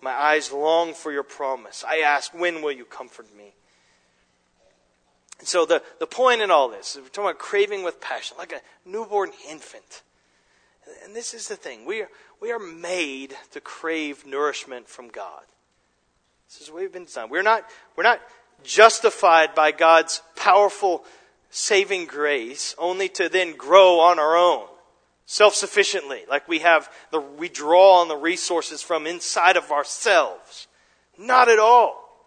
[0.00, 1.84] My eyes long for your promise.
[1.86, 3.52] I ask, when will you comfort me?
[5.40, 8.52] And so the, the point in all this, we're talking about craving with passion, like
[8.52, 10.02] a newborn infant.
[11.04, 11.84] And this is the thing.
[11.84, 12.08] We are,
[12.40, 15.42] we are made to crave nourishment from God.
[16.48, 17.30] This is way we've been designed.
[17.30, 17.64] We're not,
[17.96, 18.20] we're not
[18.62, 21.04] justified by God's powerful
[21.50, 24.66] saving grace only to then grow on our own
[25.30, 30.66] self sufficiently, like we have the, we draw on the resources from inside of ourselves.
[31.16, 32.26] Not at all.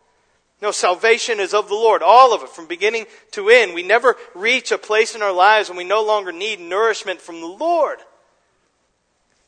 [0.61, 3.73] No, salvation is of the Lord, all of it, from beginning to end.
[3.73, 7.41] We never reach a place in our lives when we no longer need nourishment from
[7.41, 7.99] the Lord.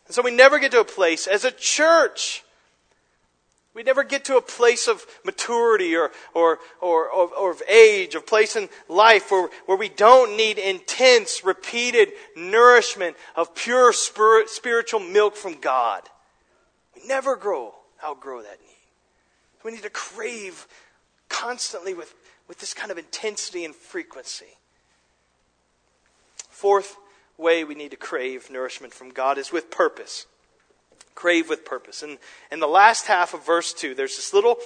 [0.08, 2.44] And so we never get to a place as a church
[3.76, 8.16] we never get to a place of maturity or, or, or, or, or of age,
[8.16, 14.50] a place in life where, where we don't need intense, repeated nourishment of pure spirit,
[14.50, 16.04] spiritual milk from God.
[16.96, 18.72] We never grow, outgrow that need.
[19.66, 20.68] We need to crave
[21.28, 22.14] constantly with,
[22.48, 24.46] with this kind of intensity and frequency.
[26.50, 26.96] Fourth
[27.38, 30.28] way we need to crave nourishment from God is with purpose.
[31.16, 32.04] Crave with purpose.
[32.04, 32.18] And
[32.52, 34.58] in the last half of verse 2, there's this little,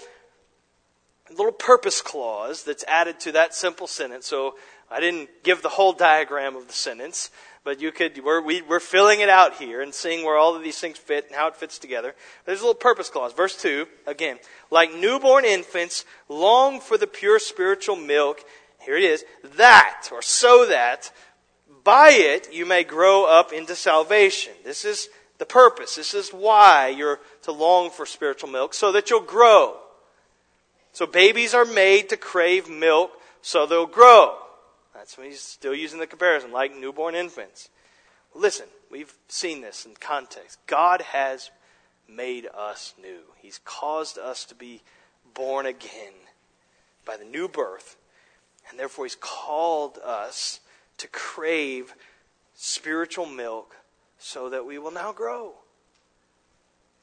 [1.29, 4.25] little purpose clause that's added to that simple sentence.
[4.25, 4.55] So
[4.91, 7.29] I didn't give the whole diagram of the sentence,
[7.63, 10.38] but you could, we're, we, are we are filling it out here and seeing where
[10.38, 12.15] all of these things fit and how it fits together.
[12.45, 13.33] There's a little purpose clause.
[13.33, 14.39] Verse 2, again,
[14.71, 18.43] like newborn infants, long for the pure spiritual milk.
[18.79, 19.23] Here it is,
[19.55, 21.12] that, or so that,
[21.83, 24.53] by it you may grow up into salvation.
[24.63, 25.09] This is
[25.39, 25.95] the purpose.
[25.95, 29.78] This is why you're to long for spiritual milk, so that you'll grow.
[30.93, 34.38] So babies are made to crave milk so they'll grow.
[34.93, 37.69] That's when he's still using the comparison, like newborn infants.
[38.36, 40.60] Listen, we've seen this in context.
[40.67, 41.52] God has
[42.08, 43.21] made us new.
[43.38, 44.82] He's caused us to be
[45.34, 46.13] born again
[47.06, 47.95] by the new birth.
[48.69, 50.60] And therefore, He's called us
[50.97, 51.93] to crave
[52.56, 53.75] spiritual milk
[54.19, 55.53] so that we will now grow.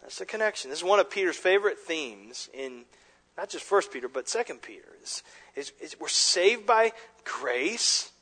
[0.03, 0.71] That's the connection.
[0.71, 2.85] This is one of Peter's favorite themes in
[3.37, 4.89] not just First Peter, but Second Peter.
[5.03, 5.23] Is,
[5.99, 6.93] we're saved by
[7.25, 8.13] grace.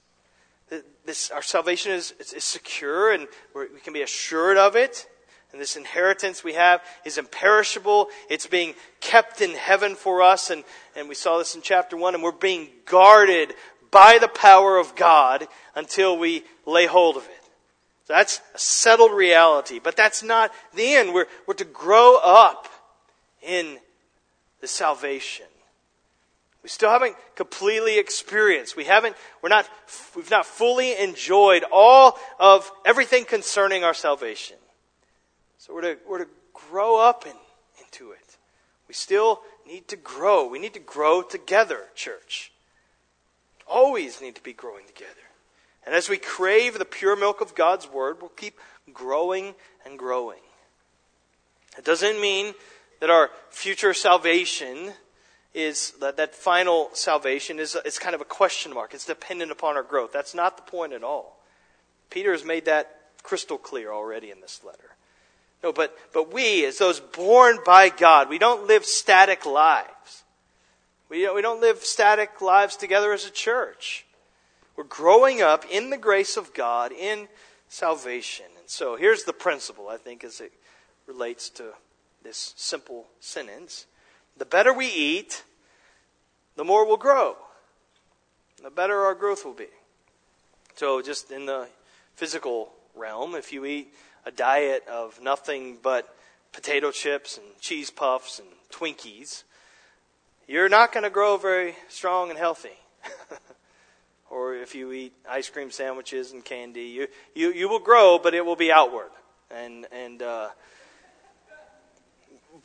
[1.04, 5.07] This, our salvation is, is, is secure and we can be assured of it.
[5.52, 8.09] And this inheritance we have is imperishable.
[8.28, 10.50] It's being kept in heaven for us.
[10.50, 10.64] And,
[10.96, 12.14] and we saw this in chapter 1.
[12.14, 13.54] And we're being guarded
[13.92, 17.43] by the power of God until we lay hold of it.
[18.06, 19.80] So that's a settled reality.
[19.82, 21.14] But that's not the end.
[21.14, 22.68] We're, we're to grow up
[23.42, 23.78] in
[24.60, 25.46] the salvation.
[26.62, 28.76] We still haven't completely experienced.
[28.76, 29.68] We haven't, we're not,
[30.16, 34.56] we've not fully enjoyed all of everything concerning our salvation.
[35.58, 37.34] So we're to, we're to grow up in,
[37.82, 38.38] into it.
[38.88, 40.46] We still need to grow.
[40.46, 42.50] We need to grow together, church
[43.66, 45.10] always need to be growing together.
[45.86, 48.58] And as we crave the pure milk of God's Word, we'll keep
[48.92, 50.40] growing and growing.
[51.76, 52.54] It doesn't mean
[53.00, 54.92] that our future salvation
[55.52, 58.94] is that, that final salvation is it's kind of a question mark.
[58.94, 60.12] It's dependent upon our growth.
[60.12, 61.38] That's not the point at all.
[62.10, 64.96] Peter has made that crystal clear already in this letter.
[65.62, 70.24] No, but, but we, as those born by God, we don't live static lives.
[71.08, 74.04] We, we don't live static lives together as a church.
[74.76, 77.28] We're growing up in the grace of God in
[77.68, 78.46] salvation.
[78.58, 80.52] And so here's the principle, I think, as it
[81.06, 81.72] relates to
[82.22, 83.87] this simple sentence.
[84.37, 85.44] The better we eat,
[86.56, 87.37] the more we'll grow.
[88.62, 89.68] The better our growth will be.
[90.74, 91.68] So, just in the
[92.16, 93.94] physical realm, if you eat
[94.26, 96.16] a diet of nothing but
[96.52, 99.44] potato chips and cheese puffs and Twinkies,
[100.48, 102.76] you're not going to grow very strong and healthy.
[104.30, 108.34] or if you eat ice cream sandwiches and candy, you, you, you will grow, but
[108.34, 109.10] it will be outward.
[109.50, 110.48] And, and, uh,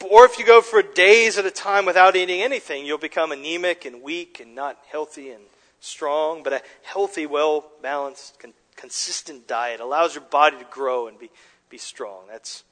[0.09, 3.85] or if you go for days at a time without eating anything, you'll become anemic
[3.85, 5.43] and weak and not healthy and
[5.79, 6.43] strong.
[6.43, 11.29] But a healthy, well balanced, con- consistent diet allows your body to grow and be,
[11.69, 12.21] be strong.
[12.29, 12.63] That's,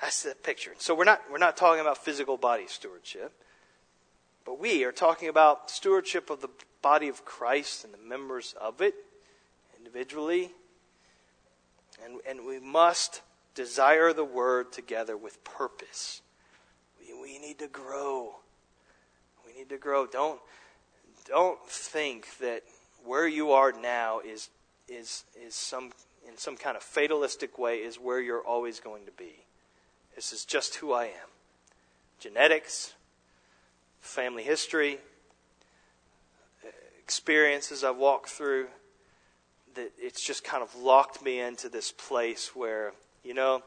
[0.00, 0.72] that's the picture.
[0.78, 3.32] So we're not, we're not talking about physical body stewardship.
[4.44, 6.48] But we are talking about stewardship of the
[6.82, 8.94] body of Christ and the members of it
[9.76, 10.50] individually.
[12.04, 13.22] And, and we must
[13.54, 16.22] desire the word together with purpose.
[17.00, 18.36] We, we need to grow.
[19.46, 20.06] We need to grow.
[20.06, 20.40] Don't,
[21.26, 22.62] don't think that
[23.04, 24.50] where you are now is,
[24.88, 25.90] is, is some,
[26.28, 29.44] in some kind of fatalistic way is where you're always going to be.
[30.14, 31.28] This is just who I am.
[32.20, 32.94] Genetics,
[34.00, 34.98] family history,
[37.08, 38.66] experiences I've walked through,
[39.76, 42.92] that it's just kind of locked me into this place where,
[43.24, 43.62] you know,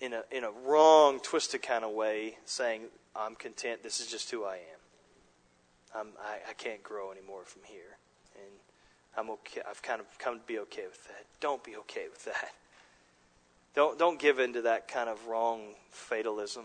[0.00, 2.84] in a, in a wrong, twisted kind of way, saying,
[3.14, 4.80] I'm content, this is just who I am.
[5.94, 7.98] I'm, I, I can't grow anymore from here.
[8.34, 8.52] And
[9.18, 11.26] I'm okay, I've kind of come to be okay with that.
[11.38, 12.48] Don't be okay with that.
[13.74, 15.60] Don't, don't give in to that kind of wrong
[15.90, 16.64] fatalism.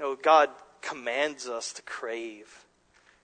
[0.00, 0.48] No, God
[0.82, 2.64] commands us to crave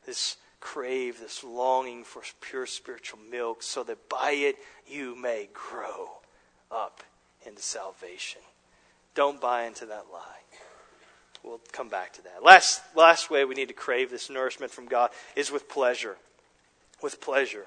[0.04, 6.10] this crave, this longing for pure spiritual milk, so that by it you may grow
[6.70, 7.02] up
[7.46, 8.40] into salvation.
[9.14, 10.42] Don't buy into that lie.
[11.42, 12.42] We'll come back to that.
[12.42, 16.16] Last, last way we need to crave this nourishment from God is with pleasure.
[17.02, 17.64] With pleasure.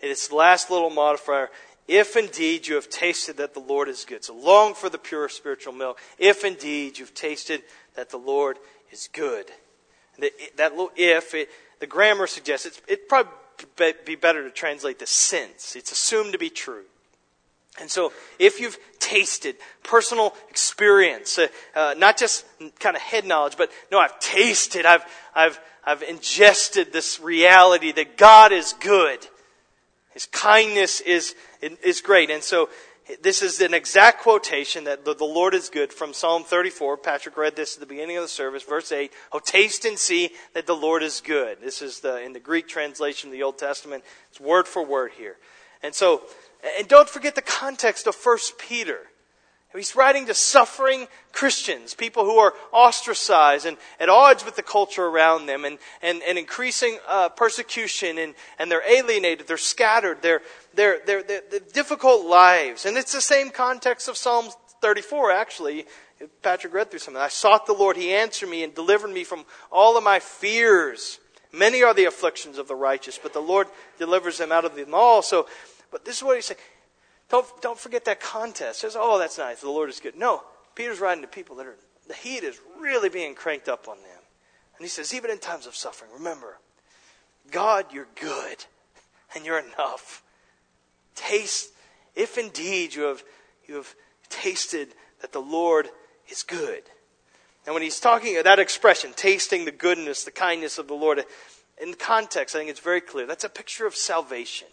[0.00, 1.50] And it's last little modifier.
[1.88, 4.24] If indeed you have tasted that the Lord is good.
[4.24, 5.98] So long for the pure spiritual milk.
[6.18, 7.62] If indeed you've tasted
[7.94, 8.58] that the Lord
[8.92, 9.46] is good.
[10.18, 11.50] That, that little if, it,
[11.80, 13.32] the grammar suggests it's, it'd probably
[14.04, 15.76] be better to translate the since.
[15.76, 16.84] It's assumed to be true.
[17.78, 22.46] And so, if you've tasted personal experience, uh, uh, not just
[22.78, 25.04] kind of head knowledge, but no, I've tasted, I've,
[25.34, 29.26] I've, I've ingested this reality that God is good.
[30.12, 32.30] His kindness is, is great.
[32.30, 32.70] And so,
[33.22, 36.96] this is an exact quotation that the, Lord is good from Psalm 34.
[36.96, 39.12] Patrick read this at the beginning of the service, verse 8.
[39.32, 41.58] Oh, taste and see that the Lord is good.
[41.60, 44.02] This is the, in the Greek translation of the Old Testament.
[44.30, 45.36] It's word for word here.
[45.82, 46.22] And so,
[46.78, 49.02] and don't forget the context of 1 Peter.
[49.76, 55.04] He's writing to suffering Christians, people who are ostracized and at odds with the culture
[55.04, 60.42] around them, and, and, and increasing uh, persecution, and, and they're alienated, they're scattered, they're,
[60.74, 62.86] they're, they're, they're, difficult lives.
[62.86, 64.48] And it's the same context of Psalm
[64.80, 65.86] 34, actually.
[66.42, 67.22] Patrick read through something.
[67.22, 71.18] I sought the Lord, He answered me and delivered me from all of my fears.
[71.52, 73.66] Many are the afflictions of the righteous, but the Lord
[73.98, 75.22] delivers them out of them all.
[75.22, 75.46] So
[75.90, 76.60] but this is what he's saying.
[77.28, 78.80] Don't, don't forget that contest.
[78.80, 79.60] Says, oh, that's nice.
[79.60, 80.16] The Lord is good.
[80.16, 80.42] No,
[80.74, 84.22] Peter's writing to people that are, the heat is really being cranked up on them.
[84.76, 86.58] And he says, even in times of suffering, remember,
[87.50, 88.64] God, you're good
[89.34, 90.22] and you're enough.
[91.14, 91.72] Taste,
[92.14, 93.24] if indeed you have,
[93.66, 93.94] you have
[94.28, 94.88] tasted
[95.20, 95.88] that the Lord
[96.28, 96.82] is good.
[97.64, 101.24] And when he's talking that expression, tasting the goodness, the kindness of the Lord,
[101.82, 103.26] in context, I think it's very clear.
[103.26, 104.68] That's a picture of salvation.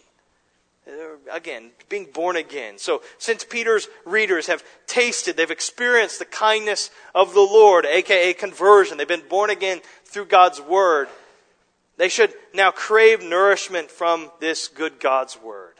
[0.86, 2.76] Uh, again, being born again.
[2.76, 8.98] So, since Peter's readers have tasted, they've experienced the kindness of the Lord, aka conversion,
[8.98, 11.08] they've been born again through God's Word,
[11.96, 15.74] they should now crave nourishment from this good God's Word.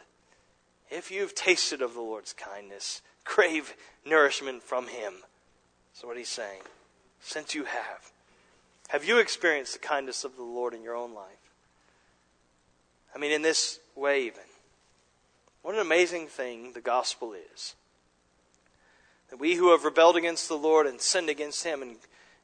[0.89, 3.75] If you've tasted of the Lord's kindness, crave
[4.05, 5.13] nourishment from Him.
[5.93, 6.61] That's what He's saying.
[7.21, 8.11] Since you have.
[8.89, 11.25] Have you experienced the kindness of the Lord in your own life?
[13.13, 14.43] I mean, in this way, even.
[15.65, 17.73] What an amazing thing the gospel is.
[19.31, 21.95] That we who have rebelled against the Lord and sinned against Him in,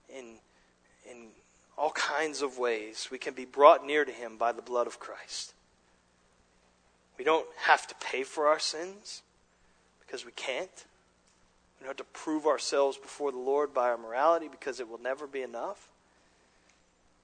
[0.10, 0.26] in,
[1.08, 1.28] in
[1.78, 5.00] all kinds of ways, we can be brought near to Him by the blood of
[5.00, 5.54] Christ.
[7.20, 9.22] We don't have to pay for our sins
[10.04, 10.86] because we can't.
[11.80, 15.00] We don't have to prove ourselves before the Lord by our morality because it will
[15.00, 15.90] never be enough.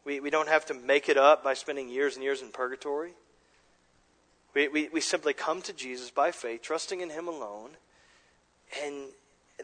[0.06, 3.14] We, we don't have to make it up by spending years and years in purgatory.
[4.54, 7.72] We, we, we simply come to Jesus by faith, trusting in Him alone,
[8.84, 8.96] and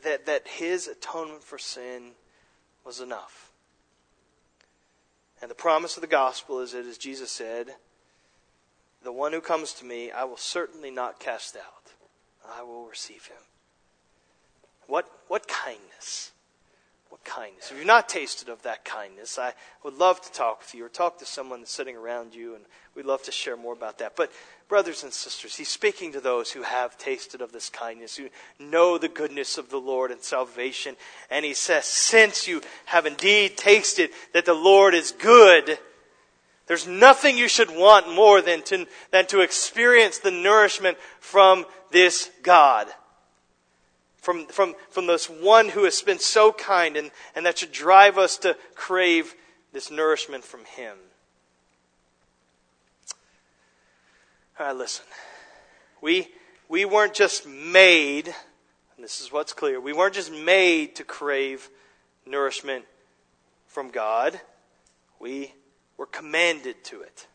[0.03, 2.11] that, that His atonement for sin
[2.85, 3.51] was enough.
[5.41, 7.71] And the promise of the gospel is that, as Jesus said,
[9.03, 11.91] the one who comes to me, I will certainly not cast out.
[12.57, 13.37] I will receive him.
[14.87, 16.31] What, what kindness.
[17.09, 17.71] What kindness.
[17.71, 19.53] If you've not tasted of that kindness, I
[19.83, 22.63] would love to talk with you or talk to someone that's sitting around you, and
[22.95, 24.15] we'd love to share more about that.
[24.15, 24.31] But
[24.67, 28.97] brothers and sisters, he's speaking to those who have tasted of this kindness, who know
[28.97, 30.95] the goodness of the Lord and salvation.
[31.29, 35.77] And he says, Since you have indeed tasted that the Lord is good,
[36.67, 42.31] there's nothing you should want more than to, than to experience the nourishment from this
[42.41, 42.87] God.
[44.17, 48.17] From, from, from this one who has been so kind and, and that should drive
[48.17, 49.35] us to crave
[49.73, 50.97] this nourishment from him.
[54.59, 55.05] All right, listen.
[55.99, 56.27] We,
[56.69, 61.69] we weren't just made, and this is what's clear, we weren't just made to crave
[62.27, 62.85] nourishment
[63.65, 64.39] from God.
[65.19, 65.55] We
[65.97, 67.25] were commanded to it.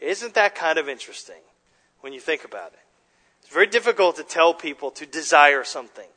[0.00, 1.40] Isn't that kind of interesting
[2.00, 2.80] when you think about it?
[3.42, 6.08] It's very difficult to tell people to desire something.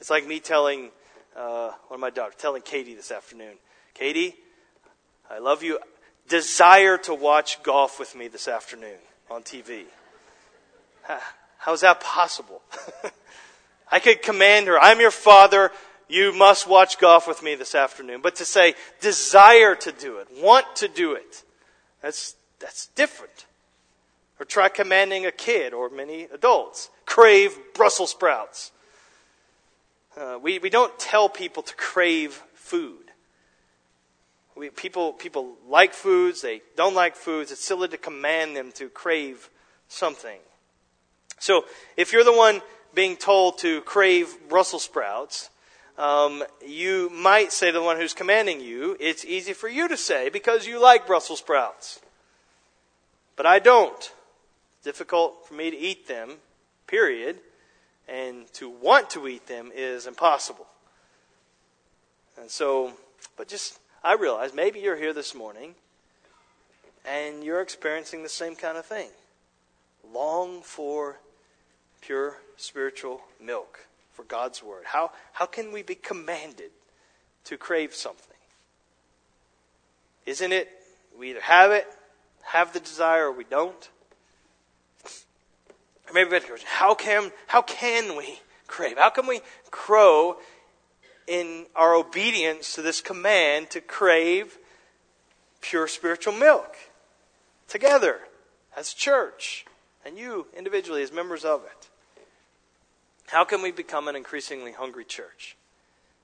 [0.00, 0.90] It's like me telling
[1.34, 3.54] uh, one of my daughters, telling Katie this afternoon,
[3.94, 4.34] Katie,
[5.30, 5.78] I love you
[6.28, 8.98] desire to watch golf with me this afternoon
[9.30, 9.84] on TV.
[11.58, 12.62] How's that possible?
[13.90, 15.70] I could command her, I'm your father,
[16.08, 18.20] you must watch golf with me this afternoon.
[18.22, 21.44] But to say, desire to do it, want to do it,
[22.02, 23.46] that's, that's different.
[24.38, 28.70] Or try commanding a kid or many adults, crave Brussels sprouts.
[30.16, 33.05] Uh, we, we don't tell people to crave food.
[34.56, 37.52] We, people, people like foods, they don't like foods.
[37.52, 39.50] It's silly to command them to crave
[39.88, 40.38] something.
[41.38, 42.62] So, if you're the one
[42.94, 45.50] being told to crave Brussels sprouts,
[45.98, 49.96] um, you might say to the one who's commanding you, it's easy for you to
[49.96, 52.00] say because you like Brussels sprouts.
[53.36, 53.98] But I don't.
[53.98, 56.36] It's difficult for me to eat them,
[56.86, 57.38] period.
[58.08, 60.66] And to want to eat them is impossible.
[62.40, 62.92] And so,
[63.36, 65.74] but just I realize maybe you're here this morning
[67.04, 69.08] and you're experiencing the same kind of thing.
[70.12, 71.18] Long for
[72.00, 74.84] pure spiritual milk for God's Word?
[74.86, 76.70] How, how can we be commanded
[77.44, 78.36] to crave something?
[80.24, 80.68] Isn't it
[81.18, 81.86] we either have it,
[82.42, 83.88] have the desire, or we don't?
[86.08, 88.98] Or maybe better question how can, how can we crave?
[88.98, 89.40] How can we
[89.70, 90.36] grow
[91.26, 94.58] in our obedience to this command to crave
[95.60, 96.76] pure spiritual milk
[97.68, 98.20] together
[98.76, 99.64] as church
[100.04, 101.88] and you individually as members of it?
[103.28, 105.56] How can we become an increasingly hungry church?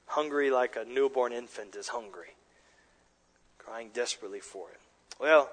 [0.07, 2.35] Hungry like a newborn infant is hungry,
[3.59, 4.81] crying desperately for it.
[5.19, 5.51] Well,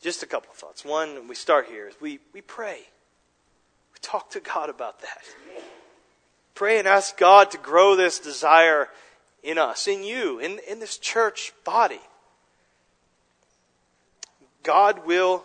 [0.00, 0.84] just a couple of thoughts.
[0.84, 2.80] One, we start here, is we, we pray.
[3.92, 5.22] We talk to God about that.
[6.58, 8.88] Pray and ask God to grow this desire
[9.44, 12.00] in us, in you, in, in this church body.
[14.64, 15.44] God will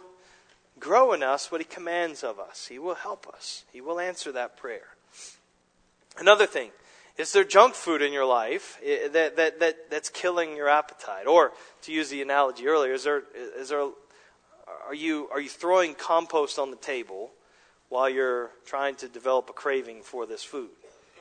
[0.79, 2.65] grow in us what He commands of us.
[2.65, 3.63] He will help us.
[3.71, 4.87] He will answer that prayer.
[6.17, 6.71] Another thing,
[7.19, 11.27] is there junk food in your life that, that, that, that's killing your appetite?
[11.27, 11.51] Or,
[11.83, 13.21] to use the analogy earlier, is there,
[13.59, 13.87] is there,
[14.87, 17.29] are, you, are you throwing compost on the table
[17.89, 20.69] while you're trying to develop a craving for this food?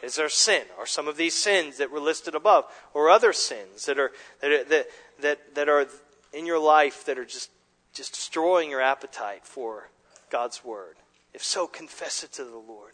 [0.03, 0.65] Is there sin?
[0.79, 4.69] Are some of these sins that were listed above, or other sins that are that
[4.69, 4.87] that,
[5.21, 5.87] that, that are
[6.33, 7.51] in your life that are just
[7.95, 9.89] just destroying your appetite for
[10.29, 10.97] God's word?
[11.33, 12.93] If so, confess it to the Lord.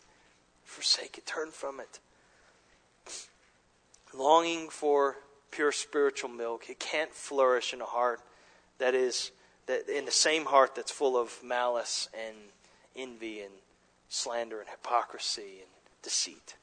[0.65, 1.27] Forsake it.
[1.27, 1.99] Turn from it.
[4.15, 5.17] Longing for
[5.51, 8.21] pure spiritual milk, it can't flourish in a heart
[8.77, 9.33] that is
[9.67, 12.37] that in the same heart that's full of malice and
[12.95, 13.53] envy and
[14.11, 15.71] slander and hypocrisy and
[16.03, 16.55] deceit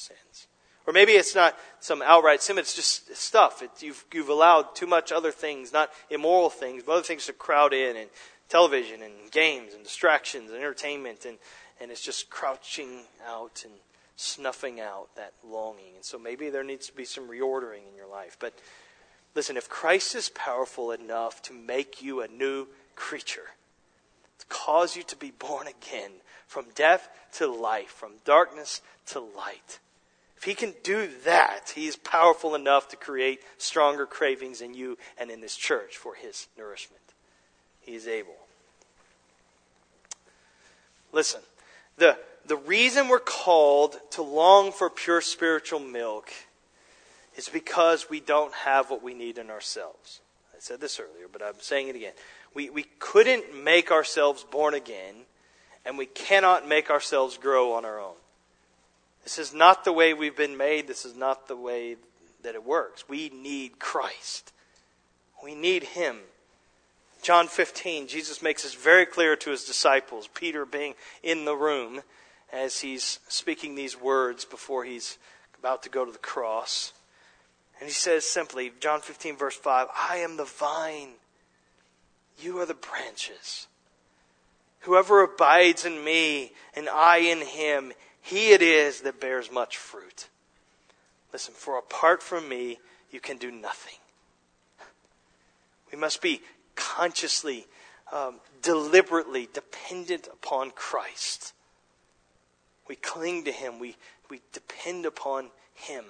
[0.00, 0.46] sins.
[0.86, 3.62] Or maybe it's not some outright sin, it's just stuff.
[3.62, 7.32] It, you've, you've allowed too much other things, not immoral things, but other things to
[7.32, 8.10] crowd in, and
[8.48, 11.38] television, and games, and distractions, and entertainment, and,
[11.80, 13.74] and it's just crouching out and
[14.16, 15.94] snuffing out that longing.
[15.96, 18.36] And so maybe there needs to be some reordering in your life.
[18.40, 18.54] But
[19.34, 23.50] listen, if Christ is powerful enough to make you a new creature,
[24.38, 26.10] to cause you to be born again,
[26.46, 29.78] from death to life, from darkness to light.
[30.40, 34.96] If he can do that, he is powerful enough to create stronger cravings in you
[35.18, 37.02] and in this church for his nourishment.
[37.82, 38.36] He is able.
[41.12, 41.42] Listen,
[41.98, 42.16] the,
[42.46, 46.30] the reason we're called to long for pure spiritual milk
[47.36, 50.20] is because we don't have what we need in ourselves.
[50.54, 52.14] I said this earlier, but I'm saying it again.
[52.54, 55.16] We, we couldn't make ourselves born again
[55.84, 58.14] and we cannot make ourselves grow on our own.
[59.24, 60.86] This is not the way we've been made.
[60.86, 61.96] This is not the way
[62.42, 63.08] that it works.
[63.08, 64.52] We need Christ.
[65.42, 66.18] We need Him.
[67.22, 72.00] John 15, Jesus makes this very clear to his disciples, Peter being in the room
[72.50, 75.18] as he's speaking these words before he's
[75.58, 76.94] about to go to the cross.
[77.78, 81.10] And he says simply, John 15, verse 5, I am the vine,
[82.38, 83.66] you are the branches.
[84.80, 87.92] Whoever abides in me and I in him,
[88.22, 90.28] he it is that bears much fruit.
[91.32, 92.78] Listen, for apart from me,
[93.10, 93.98] you can do nothing.
[95.92, 96.40] We must be
[96.76, 97.66] consciously,
[98.12, 101.52] um, deliberately dependent upon Christ.
[102.88, 103.96] We cling to him, we,
[104.28, 106.04] we depend upon him.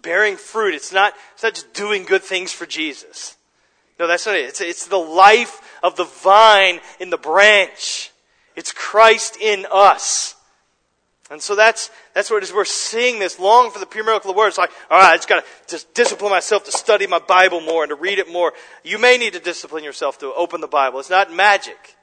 [0.00, 3.36] Bearing fruit, it's not, it's not just doing good things for Jesus.
[3.98, 4.46] No, that's not it.
[4.46, 8.09] It's, it's the life of the vine in the branch.
[8.60, 10.36] It's Christ in us.
[11.30, 12.52] And so that's, that's what it is.
[12.52, 14.48] We're seeing this long for the pure miracle of the word.
[14.48, 17.62] It's like, all right, I just got to just discipline myself to study my Bible
[17.62, 18.52] more and to read it more.
[18.84, 21.00] You may need to discipline yourself to open the Bible.
[21.00, 21.96] It's not magic.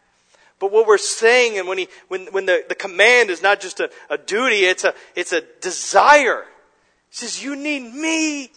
[0.58, 3.80] But what we're saying, and when, he, when, when the, the command is not just
[3.80, 6.44] a, a duty, it's a, it's a desire.
[7.12, 8.50] He says, You need me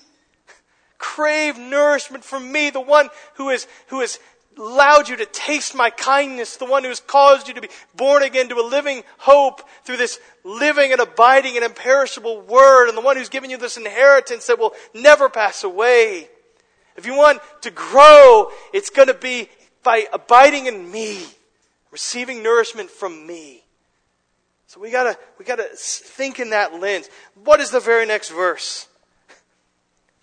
[0.97, 4.19] crave nourishment from me, the one who has, who has
[4.61, 8.23] allowed you to taste my kindness, the one who has caused you to be born
[8.23, 13.03] again to a living hope through this living and abiding and imperishable word, and the
[13.03, 16.29] one who's given you this inheritance that will never pass away.
[16.97, 19.49] If you want to grow, it's going to be
[19.83, 21.25] by abiding in me,
[21.91, 23.65] receiving nourishment from me.
[24.67, 27.09] So we gotta, we gotta think in that lens.
[27.43, 28.87] What is the very next verse?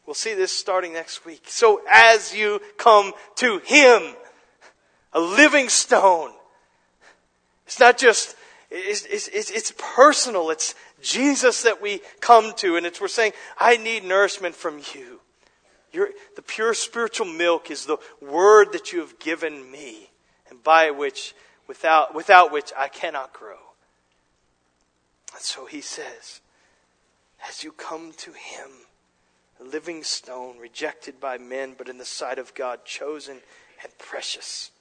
[0.06, 1.44] We'll see this starting next week.
[1.48, 4.16] So as you come to Him,
[5.14, 6.32] a living stone,
[7.66, 8.36] it's not just,
[8.72, 10.50] it's, it's, it's, personal.
[10.50, 15.20] It's Jesus that we come to, and it's we're saying, I need nourishment from you.
[15.92, 20.10] The pure spiritual milk is the word that you have given me,
[20.50, 21.34] and by which
[21.68, 23.58] without, without which I cannot grow.
[25.34, 26.42] And so he says,
[27.48, 28.70] as you come to him,
[29.60, 33.38] a living stone, rejected by men, but in the sight of God, chosen
[33.84, 34.72] and precious.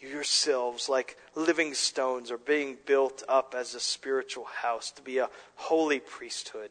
[0.00, 5.18] You yourselves, like living stones, are being built up as a spiritual house to be
[5.18, 6.70] a holy priesthood,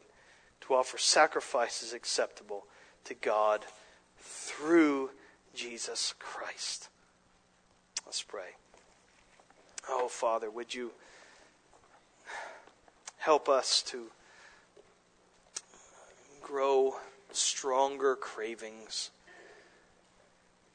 [0.61, 2.65] to offer sacrifices acceptable
[3.03, 3.65] to God
[4.19, 5.11] through
[5.53, 6.89] Jesus Christ.
[8.05, 8.55] Let's pray.
[9.89, 10.91] Oh, Father, would you
[13.17, 14.05] help us to
[16.41, 16.95] grow
[17.34, 19.11] stronger cravings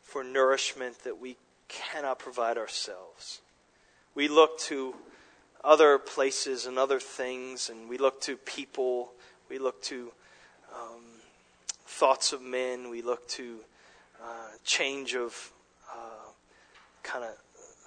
[0.03, 1.37] for nourishment that we
[1.73, 3.41] cannot provide ourselves.
[4.15, 4.95] We look to
[5.65, 9.13] other places and other things, and we look to people,
[9.49, 10.13] we look to
[10.75, 11.03] um,
[11.87, 13.59] thoughts of men, we look to
[14.23, 15.53] uh, change of
[15.93, 16.31] uh,
[17.03, 17.37] kind of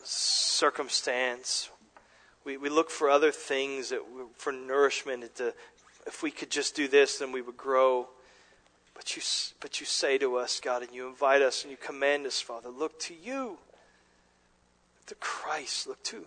[0.04, 1.70] circumstance.
[2.44, 4.02] We, we look for other things that
[4.38, 5.54] for nourishment to
[6.06, 8.08] if we could just do this, then we would grow.
[8.94, 9.22] But you,
[9.60, 12.70] but you say to us, God, and you invite us and you command us, Father,
[12.70, 13.58] look to you.
[15.08, 15.88] To Christ.
[15.88, 16.26] Look to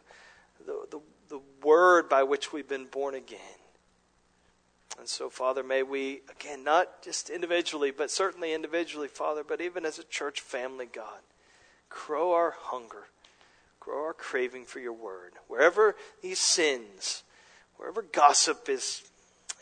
[0.65, 3.39] the, the, the word by which we've been born again.
[4.99, 9.85] And so, Father, may we, again, not just individually, but certainly individually, Father, but even
[9.85, 11.21] as a church family, God,
[11.89, 13.07] grow our hunger,
[13.79, 15.35] grow our craving for your word.
[15.47, 17.23] Wherever these sins,
[17.77, 19.05] wherever gossip is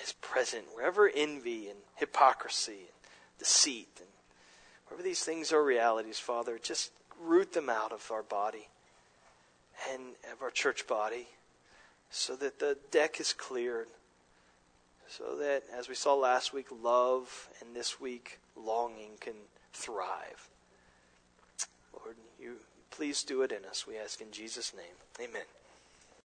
[0.02, 4.08] is present wherever envy and hypocrisy and deceit and
[4.86, 8.68] wherever these things are realities, Father, just root them out of our body
[9.92, 10.02] and
[10.32, 11.26] of our church body
[12.10, 13.88] so that the deck is cleared.
[15.08, 19.34] So that, as we saw last week, love and this week, longing can
[19.72, 20.48] thrive.
[21.92, 22.56] Lord, you
[22.90, 25.28] please do it in us, we ask in Jesus' name.
[25.28, 25.44] Amen.